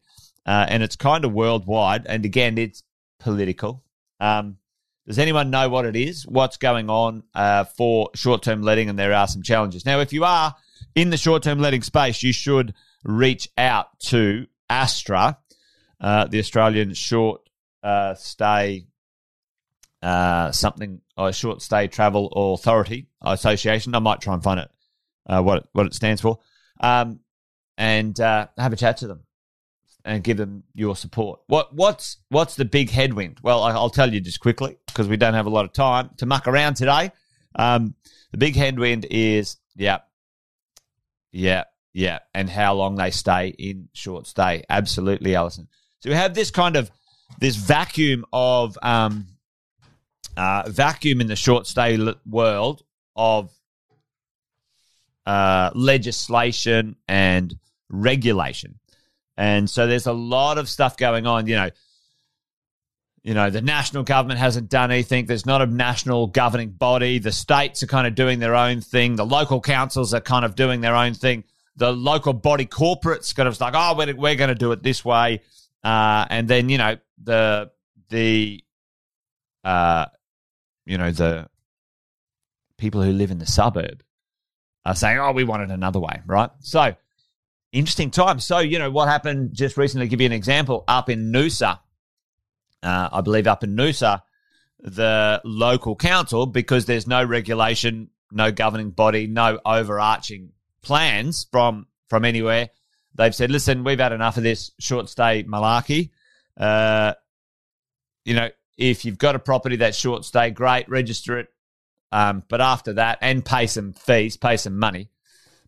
uh, 0.49 0.65
and 0.67 0.81
it's 0.81 0.95
kind 0.95 1.25
of 1.25 1.31
worldwide. 1.31 2.07
And 2.07 2.25
again, 2.25 2.57
it's 2.57 2.81
political. 3.19 3.83
Um, 4.19 4.57
does 5.05 5.19
anyone 5.19 5.51
know 5.51 5.69
what 5.69 5.85
it 5.85 5.95
is? 5.95 6.25
What's 6.25 6.57
going 6.57 6.89
on 6.89 7.21
uh, 7.35 7.65
for 7.65 8.09
short 8.15 8.41
term 8.41 8.63
letting? 8.63 8.89
And 8.89 8.97
there 8.97 9.13
are 9.13 9.27
some 9.27 9.43
challenges. 9.43 9.85
Now, 9.85 9.99
if 9.99 10.11
you 10.11 10.23
are 10.23 10.55
in 10.95 11.11
the 11.11 11.17
short 11.17 11.43
term 11.43 11.59
letting 11.59 11.83
space, 11.83 12.23
you 12.23 12.33
should 12.33 12.73
reach 13.03 13.47
out 13.59 13.99
to 14.07 14.47
ASTRA, 14.71 15.37
uh, 16.01 16.25
the 16.25 16.39
Australian 16.39 16.93
Short 16.93 17.49
uh, 17.83 18.13
Stay 18.15 18.87
uh, 20.01 20.51
something, 20.51 21.01
or 21.17 21.31
Short 21.33 21.61
Stay 21.61 21.87
Travel 21.87 22.27
Authority 22.27 23.07
Association. 23.21 23.95
I 23.95 23.99
might 23.99 24.21
try 24.21 24.33
and 24.33 24.43
find 24.43 24.61
it, 24.61 24.71
uh, 25.25 25.41
what, 25.41 25.59
it, 25.59 25.69
what 25.73 25.85
it 25.85 25.93
stands 25.93 26.21
for, 26.21 26.39
um, 26.79 27.19
and 27.77 28.19
uh, 28.19 28.47
have 28.57 28.73
a 28.73 28.77
chat 28.77 28.97
to 28.97 29.07
them 29.07 29.23
and 30.05 30.23
give 30.23 30.37
them 30.37 30.63
your 30.73 30.95
support. 30.95 31.41
What 31.47 31.73
what's 31.73 32.17
what's 32.29 32.55
the 32.55 32.65
big 32.65 32.89
headwind? 32.89 33.39
Well, 33.43 33.63
I'll 33.63 33.89
tell 33.89 34.11
you 34.13 34.21
just 34.21 34.39
quickly 34.39 34.77
because 34.87 35.07
we 35.07 35.17
don't 35.17 35.33
have 35.33 35.45
a 35.45 35.51
lot 35.51 35.65
of 35.65 35.73
time 35.73 36.11
to 36.17 36.25
muck 36.25 36.47
around 36.47 36.75
today. 36.75 37.11
Um, 37.55 37.95
the 38.31 38.37
big 38.37 38.55
headwind 38.55 39.05
is 39.09 39.57
yeah, 39.75 39.99
yeah, 41.31 41.65
yeah, 41.93 42.19
and 42.33 42.49
how 42.49 42.73
long 42.75 42.95
they 42.95 43.11
stay 43.11 43.49
in 43.49 43.89
short 43.93 44.27
stay. 44.27 44.63
Absolutely, 44.69 45.35
Alison. 45.35 45.67
So 46.01 46.09
we 46.09 46.15
have 46.15 46.33
this 46.33 46.51
kind 46.51 46.75
of 46.75 46.89
this 47.39 47.55
vacuum 47.55 48.25
of 48.31 48.77
um, 48.81 49.27
uh, 50.37 50.63
vacuum 50.67 51.21
in 51.21 51.27
the 51.27 51.35
short 51.35 51.67
stay 51.67 51.97
world 52.25 52.83
of 53.15 53.51
uh, 55.25 55.71
legislation 55.75 56.95
and 57.07 57.57
regulation. 57.89 58.79
And 59.37 59.69
so 59.69 59.87
there's 59.87 60.07
a 60.07 60.13
lot 60.13 60.57
of 60.57 60.67
stuff 60.69 60.97
going 60.97 61.27
on, 61.27 61.47
you 61.47 61.55
know. 61.55 61.69
You 63.21 63.33
know, 63.33 63.49
the 63.49 63.61
national 63.61 64.03
government 64.03 64.39
hasn't 64.39 64.69
done 64.69 64.91
anything. 64.91 65.25
There's 65.25 65.45
not 65.45 65.61
a 65.61 65.65
national 65.65 66.27
governing 66.27 66.69
body. 66.69 67.19
The 67.19 67.33
states 67.33 67.83
are 67.83 67.87
kind 67.87 68.07
of 68.07 68.15
doing 68.15 68.39
their 68.39 68.55
own 68.55 68.79
thing. 68.79 69.17
The 69.17 69.25
local 69.25 69.59
councils 69.59 70.13
are 70.13 70.21
kind 70.21 70.45
of 70.45 70.55
doing 70.55 70.79
their 70.79 70.95
own 70.95 71.13
thing. 71.13 71.43
The 71.75 71.91
local 71.91 72.31
body 72.31 72.65
corporates 72.65 73.35
kind 73.35 73.49
of 73.49 73.59
like, 73.59 73.73
oh, 73.75 73.95
we're, 73.97 74.15
we're 74.15 74.35
going 74.35 74.47
to 74.47 74.55
do 74.55 74.71
it 74.71 74.83
this 74.83 75.03
way. 75.03 75.41
Uh, 75.83 76.25
and 76.29 76.47
then, 76.47 76.69
you 76.69 76.77
know, 76.77 76.97
the, 77.21 77.71
the, 78.09 78.63
uh, 79.63 80.05
you 80.85 80.97
know, 80.97 81.11
the 81.11 81.47
people 82.77 83.01
who 83.01 83.11
live 83.11 83.31
in 83.31 83.37
the 83.37 83.45
suburb 83.45 84.03
are 84.85 84.95
saying, 84.95 85.19
oh, 85.19 85.31
we 85.31 85.43
want 85.43 85.63
it 85.63 85.69
another 85.69 85.99
way, 85.99 86.21
right? 86.25 86.49
So, 86.61 86.95
interesting 87.71 88.11
time. 88.11 88.39
So, 88.39 88.59
you 88.59 88.79
know, 88.79 88.89
what 88.89 89.07
happened 89.07 89.53
just 89.53 89.77
recently, 89.77 90.07
give 90.07 90.21
you 90.21 90.25
an 90.25 90.31
example, 90.33 90.83
up 90.87 91.09
in 91.09 91.31
Noosa, 91.31 91.79
uh, 92.81 93.09
I 93.11 93.21
believe 93.21 93.47
up 93.47 93.63
in 93.63 93.75
Noosa, 93.75 94.21
the 94.79 95.41
local 95.43 95.95
council, 95.95 96.45
because 96.45 96.85
there's 96.85 97.07
no 97.07 97.23
regulation, 97.23 98.09
no 98.31 98.51
governing 98.51 98.91
body, 98.91 99.27
no 99.27 99.59
overarching 99.65 100.51
plans 100.81 101.47
from 101.51 101.87
from 102.07 102.25
anywhere, 102.25 102.69
they've 103.15 103.35
said, 103.35 103.51
listen, 103.51 103.83
we've 103.83 103.99
had 103.99 104.11
enough 104.11 104.37
of 104.37 104.43
this 104.43 104.71
short 104.79 105.09
stay 105.09 105.43
malarkey. 105.43 106.09
Uh, 106.57 107.13
you 108.25 108.33
know, 108.33 108.49
if 108.77 109.05
you've 109.05 109.17
got 109.17 109.35
a 109.35 109.39
property 109.39 109.77
that's 109.77 109.97
short 109.97 110.25
stay, 110.25 110.51
great, 110.51 110.87
register 110.89 111.39
it. 111.39 111.47
Um, 112.11 112.43
but 112.47 112.61
after 112.61 112.93
that, 112.93 113.19
and 113.21 113.45
pay 113.45 113.67
some 113.67 113.93
fees, 113.93 114.37
pay 114.37 114.57
some 114.57 114.77
money, 114.77 115.09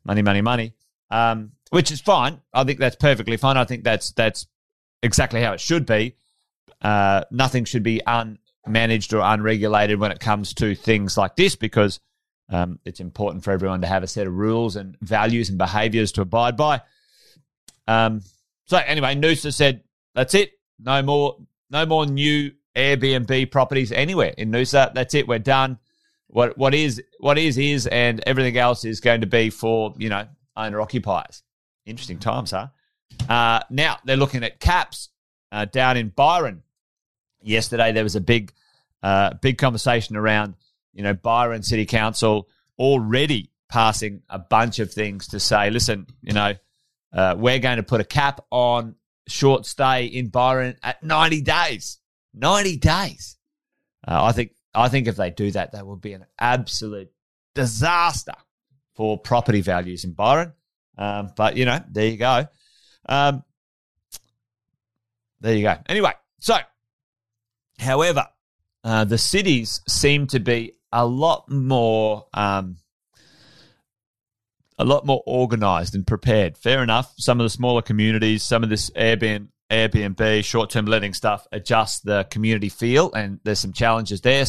money, 0.04 0.22
money, 0.22 0.42
money. 0.42 0.74
Um, 1.10 1.52
which 1.72 1.92
is 1.92 2.02
fine. 2.02 2.42
I 2.54 2.64
think 2.64 2.80
that's 2.80 2.96
perfectly 2.96 3.38
fine. 3.38 3.58
I 3.58 3.66
think 3.66 3.84
that's 3.84 4.12
that's 4.12 4.46
exactly 5.02 5.42
how 5.42 5.54
it 5.54 5.60
should 5.60 5.86
be. 5.86 6.16
Uh, 6.82 7.24
nothing 7.32 7.66
should 7.66 7.84
be 7.84 8.02
unmanaged 8.06 9.14
or 9.14 9.22
unregulated 9.22 10.00
when 10.00 10.12
it 10.12 10.20
comes 10.20 10.54
to 10.56 10.76
things 10.76 11.18
like 11.18 11.36
this 11.36 11.56
because 11.56 12.00
um, 12.50 12.80
it's 12.86 13.00
important 13.00 13.44
for 13.44 13.52
everyone 13.52 13.82
to 13.82 13.88
have 13.88 14.04
a 14.04 14.08
set 14.08 14.28
of 14.28 14.34
rules 14.34 14.76
and 14.76 14.98
values 15.02 15.50
and 15.50 15.58
behaviors 15.58 16.12
to 16.14 16.22
abide 16.22 16.58
by. 16.58 16.82
Um, 17.88 18.22
so 18.66 18.78
anyway, 18.78 19.16
Noosa 19.16 19.54
said, 19.54 19.84
that's 20.14 20.34
it. 20.34 20.52
No 20.80 21.02
more, 21.02 21.38
no 21.70 21.86
more 21.86 22.06
new 22.06 22.52
Airbnb 22.76 23.52
properties 23.52 23.92
anywhere 23.92 24.34
in 24.38 24.52
Noosa. 24.52 24.94
That's 24.94 25.14
it. 25.14 25.28
We're 25.28 25.40
done. 25.40 25.78
What 26.28 26.58
what 26.58 26.74
is 26.74 27.02
what 27.20 27.38
is 27.38 27.58
is, 27.58 27.88
and 27.88 28.22
everything 28.26 28.58
else 28.58 28.86
is 28.86 29.02
going 29.02 29.22
to 29.22 29.28
be 29.28 29.50
for 29.50 29.94
you 29.98 30.08
know 30.08 30.28
owner 30.56 30.80
occupiers. 30.80 31.44
Interesting 31.86 32.20
times, 32.20 32.52
huh? 32.52 32.68
Uh, 33.28 33.60
now 33.70 33.98
they're 34.06 34.16
looking 34.16 34.44
at 34.44 34.60
caps 34.60 35.10
uh, 35.52 35.66
down 35.66 35.98
in 35.98 36.08
Byron. 36.08 36.64
Yesterday 37.42 37.92
there 37.92 38.04
was 38.04 38.16
a 38.16 38.22
big 38.22 38.54
uh, 39.04 39.34
big 39.42 39.58
conversation 39.58 40.16
around 40.16 40.56
you 40.94 41.04
know 41.04 41.14
Byron 41.14 41.64
City 41.64 41.86
Council 41.86 42.48
already 42.80 43.52
passing 43.68 44.22
a 44.30 44.40
bunch 44.40 44.80
of 44.80 44.92
things 44.92 45.28
to 45.30 45.40
say, 45.40 45.70
listen, 45.70 46.08
you 46.22 46.34
know, 46.34 46.54
uh, 47.14 47.36
we're 47.38 47.60
going 47.60 47.78
to 47.78 47.84
put 47.84 48.02
a 48.02 48.06
cap 48.06 48.46
on 48.50 48.96
short 49.28 49.66
stay 49.66 50.06
in 50.06 50.30
Byron 50.30 50.78
at 50.84 51.04
90 51.04 51.42
days. 51.42 52.00
90 52.34 52.78
days. 52.78 53.38
Uh, 54.08 54.24
I 54.24 54.32
think 54.32 54.54
I 54.74 54.90
think 54.90 55.08
if 55.08 55.16
they 55.18 55.30
do 55.30 55.52
that, 55.52 55.74
that 55.74 55.86
will 55.86 55.98
be 55.98 56.14
an 56.14 56.26
absolute 56.40 57.12
disaster 57.54 58.34
for 58.96 59.18
property 59.18 59.62
values 59.62 60.06
in 60.06 60.14
Byron. 60.14 60.54
Um, 60.98 61.32
but 61.36 61.58
you 61.58 61.66
know, 61.66 61.80
there 61.90 62.08
you 62.08 62.18
go. 62.18 62.48
Um, 63.08 63.44
there 65.42 65.56
you 65.56 65.64
go. 65.64 65.76
Anyway, 65.88 66.14
so 66.40 66.58
however, 67.80 68.28
uh, 68.84 69.04
the 69.06 69.18
cities 69.18 69.82
seem 69.88 70.28
to 70.28 70.40
be 70.40 70.74
a 70.92 71.06
lot 71.06 71.50
more 71.50 72.28
um, 72.34 72.78
a 74.82 74.84
lot 74.84 75.06
more 75.06 75.22
organized 75.28 75.94
and 75.94 76.08
prepared. 76.08 76.58
Fair 76.58 76.82
enough. 76.82 77.14
Some 77.18 77.40
of 77.40 77.46
the 77.46 77.52
smaller 77.52 77.84
communities, 77.84 78.42
some 78.44 78.64
of 78.64 78.70
this 78.70 78.90
Airbnb, 78.92 79.50
Airbnb 79.70 80.44
short 80.44 80.72
term 80.72 80.86
letting 80.86 81.14
stuff 81.14 81.48
adjust 81.52 82.04
the 82.04 82.26
community 82.32 82.68
feel, 82.68 83.14
and 83.14 83.40
there's 83.44 83.60
some 83.60 83.74
challenges 83.74 84.22
there, 84.22 84.44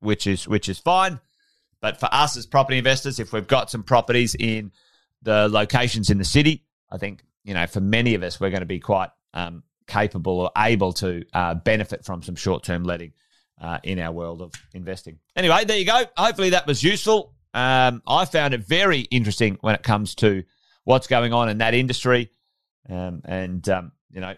which 0.00 0.26
is 0.26 0.46
which 0.46 0.68
is 0.68 0.78
fine. 0.78 1.18
But 1.80 1.98
for 1.98 2.08
us 2.12 2.36
as 2.36 2.44
property 2.46 2.76
investors, 2.76 3.18
if 3.18 3.32
we've 3.32 3.46
got 3.46 3.70
some 3.70 3.82
properties 3.82 4.36
in 4.38 4.70
the 5.22 5.48
locations 5.48 6.10
in 6.10 6.18
the 6.18 6.24
city, 6.24 6.66
I 6.90 6.98
think 6.98 7.22
you 7.42 7.54
know 7.54 7.66
for 7.66 7.80
many 7.80 8.14
of 8.14 8.22
us 8.22 8.38
we're 8.38 8.50
going 8.50 8.60
to 8.60 8.66
be 8.66 8.80
quite 8.80 9.10
um, 9.32 9.62
capable 9.86 10.40
or 10.40 10.50
able 10.58 10.92
to 10.94 11.24
uh, 11.32 11.54
benefit 11.54 12.04
from 12.04 12.22
some 12.22 12.36
short 12.36 12.64
term 12.64 12.84
letting 12.84 13.14
uh, 13.60 13.78
in 13.82 13.98
our 13.98 14.12
world 14.12 14.42
of 14.42 14.52
investing. 14.74 15.18
Anyway, 15.34 15.64
there 15.64 15.78
you 15.78 15.86
go. 15.86 16.04
Hopefully 16.16 16.50
that 16.50 16.66
was 16.66 16.82
useful. 16.82 17.34
Um, 17.58 18.02
I 18.06 18.24
found 18.24 18.54
it 18.54 18.64
very 18.64 19.00
interesting 19.00 19.58
when 19.62 19.74
it 19.74 19.82
comes 19.82 20.14
to 20.16 20.44
what's 20.84 21.08
going 21.08 21.32
on 21.32 21.48
in 21.48 21.58
that 21.58 21.74
industry, 21.74 22.30
um, 22.88 23.20
and 23.24 23.68
um, 23.68 23.90
you 24.12 24.20
know, 24.20 24.36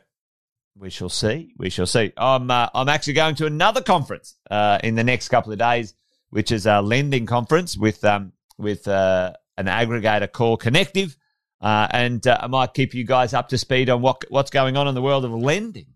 we 0.75 0.89
shall 0.89 1.11
see. 1.11 1.53
We 1.59 1.69
shall 1.69 1.85
see. 1.85 2.15
I'm 2.17 2.51
uh, 2.51 2.69
I'm 2.75 2.89
actually 2.89 3.13
going 3.13 3.35
to 3.35 3.47
another 3.47 3.83
conference 3.83 4.37
uh, 4.51 4.79
in 4.83 4.95
the 4.95 5.05
next 5.05 5.29
couple 5.29 5.53
of 5.53 5.59
days, 5.59 5.93
which 6.31 6.51
is 6.51 6.65
a 6.65 6.81
lending 6.81 7.27
conference 7.27 7.77
with 7.77 8.03
um 8.07 8.33
with 8.57 8.89
uh, 8.89 9.35
an 9.59 9.67
aggregator 9.67 10.33
called 10.33 10.61
Connective, 10.61 11.15
uh, 11.61 11.89
and 11.91 12.27
uh, 12.27 12.39
I 12.41 12.47
might 12.47 12.73
keep 12.73 12.95
you 12.95 13.05
guys 13.05 13.35
up 13.35 13.51
to 13.51 13.59
speed 13.59 13.91
on 13.91 14.01
what 14.01 14.25
what's 14.31 14.51
going 14.51 14.79
on 14.79 14.89
in 14.89 14.95
the 14.95 15.03
world 15.03 15.27
of 15.27 15.33
lending. 15.33 15.89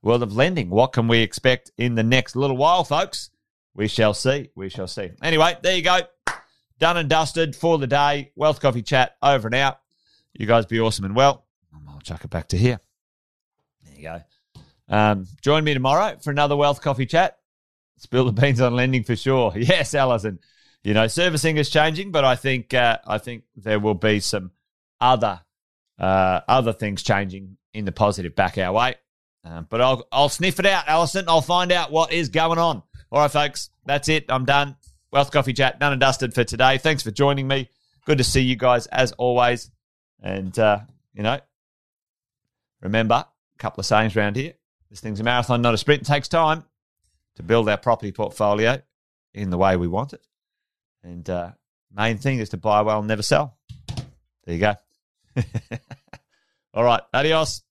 World 0.00 0.22
of 0.22 0.34
lending. 0.34 0.70
What 0.70 0.94
can 0.94 1.08
we 1.08 1.18
expect 1.18 1.72
in 1.76 1.94
the 1.94 2.02
next 2.02 2.36
little 2.36 2.56
while, 2.56 2.84
folks? 2.84 3.28
We 3.74 3.86
shall 3.86 4.14
see. 4.14 4.48
We 4.54 4.70
shall 4.70 4.88
see. 4.88 5.10
Anyway, 5.22 5.58
there 5.62 5.76
you 5.76 5.82
go 5.82 6.00
done 6.78 6.96
and 6.96 7.08
dusted 7.08 7.56
for 7.56 7.78
the 7.78 7.86
day. 7.86 8.32
Wealth 8.36 8.60
Coffee 8.60 8.82
Chat 8.82 9.16
over 9.22 9.48
and 9.48 9.54
out. 9.54 9.80
You 10.32 10.46
guys 10.46 10.66
be 10.66 10.80
awesome 10.80 11.04
and 11.04 11.14
well. 11.16 11.44
I'll 11.88 12.00
chuck 12.00 12.24
it 12.24 12.30
back 12.30 12.48
to 12.48 12.58
here. 12.58 12.80
There 13.84 13.94
you 13.94 14.02
go. 14.02 14.22
Um, 14.88 15.26
join 15.40 15.64
me 15.64 15.74
tomorrow 15.74 16.16
for 16.22 16.30
another 16.30 16.56
Wealth 16.56 16.80
Coffee 16.80 17.06
Chat. 17.06 17.38
Spill 17.98 18.26
the 18.26 18.32
beans 18.32 18.60
on 18.60 18.74
lending 18.74 19.04
for 19.04 19.16
sure. 19.16 19.52
Yes, 19.56 19.94
Alison. 19.94 20.40
You 20.82 20.92
know, 20.92 21.06
servicing 21.06 21.56
is 21.56 21.70
changing, 21.70 22.10
but 22.10 22.24
I 22.24 22.36
think 22.36 22.74
uh, 22.74 22.98
I 23.06 23.16
think 23.16 23.44
there 23.56 23.80
will 23.80 23.94
be 23.94 24.20
some 24.20 24.50
other 25.00 25.40
uh, 25.98 26.40
other 26.46 26.74
things 26.74 27.02
changing 27.02 27.56
in 27.72 27.86
the 27.86 27.92
positive 27.92 28.34
back 28.34 28.58
our 28.58 28.72
way. 28.72 28.96
Uh, 29.44 29.62
but 29.62 29.80
I'll 29.80 30.06
I'll 30.12 30.28
sniff 30.28 30.58
it 30.60 30.66
out, 30.66 30.86
Alison. 30.86 31.24
I'll 31.26 31.40
find 31.40 31.72
out 31.72 31.90
what 31.90 32.12
is 32.12 32.28
going 32.28 32.58
on. 32.58 32.82
All 33.10 33.20
right, 33.20 33.30
folks. 33.30 33.70
That's 33.86 34.08
it. 34.08 34.26
I'm 34.28 34.44
done. 34.44 34.76
Wealth 35.14 35.30
Coffee 35.30 35.52
Chat, 35.52 35.78
done 35.78 35.92
and 35.92 36.00
dusted 36.00 36.34
for 36.34 36.42
today. 36.42 36.76
Thanks 36.76 37.04
for 37.04 37.12
joining 37.12 37.46
me. 37.46 37.70
Good 38.04 38.18
to 38.18 38.24
see 38.24 38.40
you 38.40 38.56
guys 38.56 38.88
as 38.88 39.12
always. 39.12 39.70
And, 40.20 40.58
uh, 40.58 40.80
you 41.12 41.22
know, 41.22 41.38
remember 42.80 43.14
a 43.14 43.58
couple 43.58 43.80
of 43.80 43.86
sayings 43.86 44.16
around 44.16 44.34
here. 44.34 44.54
This 44.90 44.98
thing's 44.98 45.20
a 45.20 45.22
marathon, 45.22 45.62
not 45.62 45.72
a 45.72 45.78
sprint. 45.78 46.02
It 46.02 46.06
takes 46.06 46.26
time 46.26 46.64
to 47.36 47.44
build 47.44 47.68
our 47.68 47.76
property 47.76 48.10
portfolio 48.10 48.82
in 49.32 49.50
the 49.50 49.56
way 49.56 49.76
we 49.76 49.86
want 49.86 50.14
it. 50.14 50.26
And 51.04 51.30
uh, 51.30 51.52
main 51.94 52.18
thing 52.18 52.40
is 52.40 52.48
to 52.48 52.56
buy 52.56 52.82
well 52.82 52.98
and 52.98 53.06
never 53.06 53.22
sell. 53.22 53.56
There 54.46 54.56
you 54.56 54.58
go. 54.58 54.74
All 56.74 56.82
right, 56.82 57.02
adios. 57.14 57.62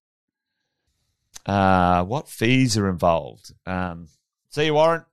Uh, 1.45 2.06
what 2.06 2.29
fees 2.29 2.77
are 2.77 2.88
involved? 2.88 3.51
Um, 3.65 4.08
see 4.47 4.67
you, 4.67 4.75
Warren. 4.75 5.03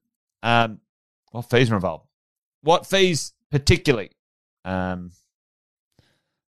Um, 0.44 0.78
what 1.32 1.50
fees 1.50 1.72
are 1.72 1.74
involved? 1.74 2.06
What 2.62 2.86
fees 2.86 3.32
particularly 3.50 4.10
um, 4.64 5.12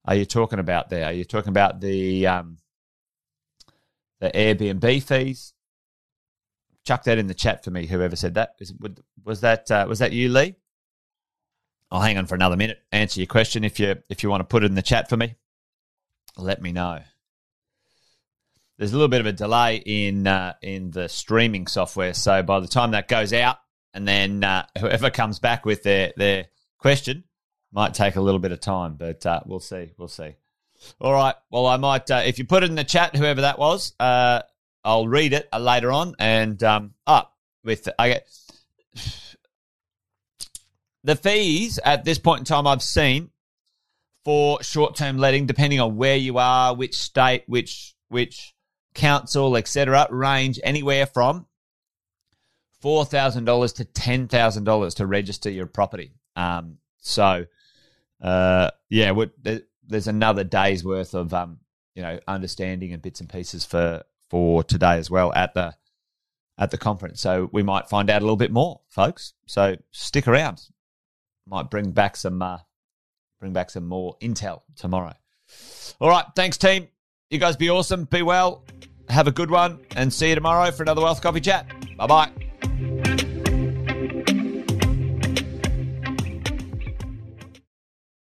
are 0.04 0.14
you 0.14 0.24
talking 0.24 0.58
about 0.58 0.90
there? 0.90 1.06
Are 1.06 1.12
you 1.12 1.24
talking 1.24 1.50
about 1.50 1.80
the 1.80 2.26
um, 2.26 2.58
the 4.20 4.30
Airbnb 4.30 5.02
fees? 5.02 5.54
Chuck 6.84 7.04
that 7.04 7.18
in 7.18 7.28
the 7.28 7.34
chat 7.34 7.62
for 7.62 7.70
me. 7.70 7.86
Whoever 7.86 8.16
said 8.16 8.34
that 8.34 8.56
Is, 8.58 8.74
was 9.24 9.40
that 9.42 9.70
uh, 9.70 9.86
was 9.88 10.00
that 10.00 10.12
you, 10.12 10.28
Lee? 10.28 10.56
I'll 11.90 12.00
hang 12.00 12.18
on 12.18 12.26
for 12.26 12.34
another 12.34 12.56
minute. 12.56 12.82
Answer 12.90 13.20
your 13.20 13.26
question 13.26 13.64
if 13.64 13.78
you 13.78 13.96
if 14.08 14.22
you 14.22 14.30
want 14.30 14.40
to 14.40 14.44
put 14.44 14.64
it 14.64 14.66
in 14.66 14.74
the 14.74 14.82
chat 14.82 15.08
for 15.08 15.16
me. 15.16 15.36
Let 16.36 16.60
me 16.60 16.72
know. 16.72 17.00
There's 18.78 18.92
a 18.92 18.96
little 18.96 19.08
bit 19.08 19.20
of 19.20 19.26
a 19.26 19.32
delay 19.32 19.76
in 19.76 20.26
uh, 20.26 20.54
in 20.62 20.90
the 20.90 21.08
streaming 21.08 21.68
software, 21.68 22.14
so 22.14 22.42
by 22.42 22.58
the 22.58 22.66
time 22.66 22.92
that 22.92 23.06
goes 23.06 23.32
out, 23.32 23.58
and 23.94 24.06
then 24.06 24.44
uh, 24.44 24.66
whoever 24.78 25.10
comes 25.10 25.38
back 25.38 25.64
with 25.64 25.82
their 25.82 26.12
their 26.16 26.46
question 26.78 27.24
might 27.72 27.94
take 27.94 28.16
a 28.16 28.20
little 28.20 28.40
bit 28.40 28.52
of 28.52 28.60
time, 28.60 28.96
but 28.96 29.24
uh, 29.24 29.40
we'll 29.46 29.60
see. 29.60 29.92
We'll 29.96 30.08
see. 30.08 30.34
All 31.00 31.12
right. 31.12 31.34
Well, 31.50 31.66
I 31.66 31.76
might 31.76 32.10
uh, 32.10 32.22
if 32.24 32.38
you 32.38 32.44
put 32.44 32.62
it 32.62 32.70
in 32.70 32.76
the 32.76 32.84
chat, 32.84 33.16
whoever 33.16 33.42
that 33.42 33.58
was, 33.58 33.94
uh, 33.98 34.42
I'll 34.84 35.08
read 35.08 35.32
it 35.32 35.48
later 35.58 35.92
on. 35.92 36.14
And 36.18 36.62
um, 36.62 36.94
up 37.06 37.36
with 37.64 37.88
I 37.98 38.08
get 38.08 38.28
the 41.04 41.16
fees 41.16 41.78
at 41.84 42.04
this 42.04 42.18
point 42.18 42.40
in 42.40 42.44
time. 42.44 42.66
I've 42.66 42.82
seen 42.82 43.30
for 44.24 44.62
short 44.62 44.96
term 44.96 45.18
letting, 45.18 45.46
depending 45.46 45.80
on 45.80 45.96
where 45.96 46.16
you 46.16 46.38
are, 46.38 46.74
which 46.74 46.96
state, 46.96 47.44
which 47.46 47.94
which 48.08 48.54
council, 48.94 49.56
etc., 49.56 50.06
range 50.10 50.60
anywhere 50.62 51.06
from 51.06 51.46
$4,000 52.82 53.74
to 53.76 53.84
$10,000 53.84 54.94
to 54.96 55.06
register 55.06 55.50
your 55.50 55.66
property. 55.66 56.12
Um, 56.36 56.78
so, 56.98 57.46
uh, 58.20 58.70
yeah, 58.88 59.12
there's 59.86 60.08
another 60.08 60.44
day's 60.44 60.84
worth 60.84 61.14
of, 61.14 61.32
um, 61.32 61.58
you 61.94 62.02
know, 62.02 62.18
understanding 62.26 62.92
and 62.92 63.02
bits 63.02 63.20
and 63.20 63.28
pieces 63.28 63.64
for, 63.64 64.02
for 64.28 64.64
today 64.64 64.96
as 64.96 65.10
well 65.10 65.32
at 65.32 65.54
the, 65.54 65.74
at 66.58 66.70
the 66.70 66.78
conference. 66.78 67.20
So 67.20 67.48
we 67.52 67.62
might 67.62 67.88
find 67.88 68.10
out 68.10 68.22
a 68.22 68.24
little 68.24 68.36
bit 68.36 68.52
more, 68.52 68.80
folks. 68.88 69.34
So 69.46 69.76
stick 69.90 70.26
around. 70.26 70.62
Might 71.46 71.70
bring 71.70 71.90
back 71.92 72.16
some, 72.16 72.40
uh, 72.40 72.58
bring 73.40 73.52
back 73.52 73.70
some 73.70 73.86
more 73.86 74.16
intel 74.20 74.62
tomorrow. 74.76 75.14
All 76.00 76.08
right. 76.08 76.24
Thanks, 76.34 76.56
team. 76.56 76.88
You 77.30 77.38
guys 77.38 77.56
be 77.56 77.70
awesome. 77.70 78.04
Be 78.04 78.22
well. 78.22 78.64
Have 79.08 79.26
a 79.26 79.32
good 79.32 79.50
one 79.50 79.80
and 79.96 80.12
see 80.12 80.28
you 80.30 80.34
tomorrow 80.34 80.70
for 80.70 80.82
another 80.82 81.02
Wealth 81.02 81.20
Coffee 81.20 81.40
Chat. 81.40 81.66
Bye 81.96 82.06
bye. 82.06 82.41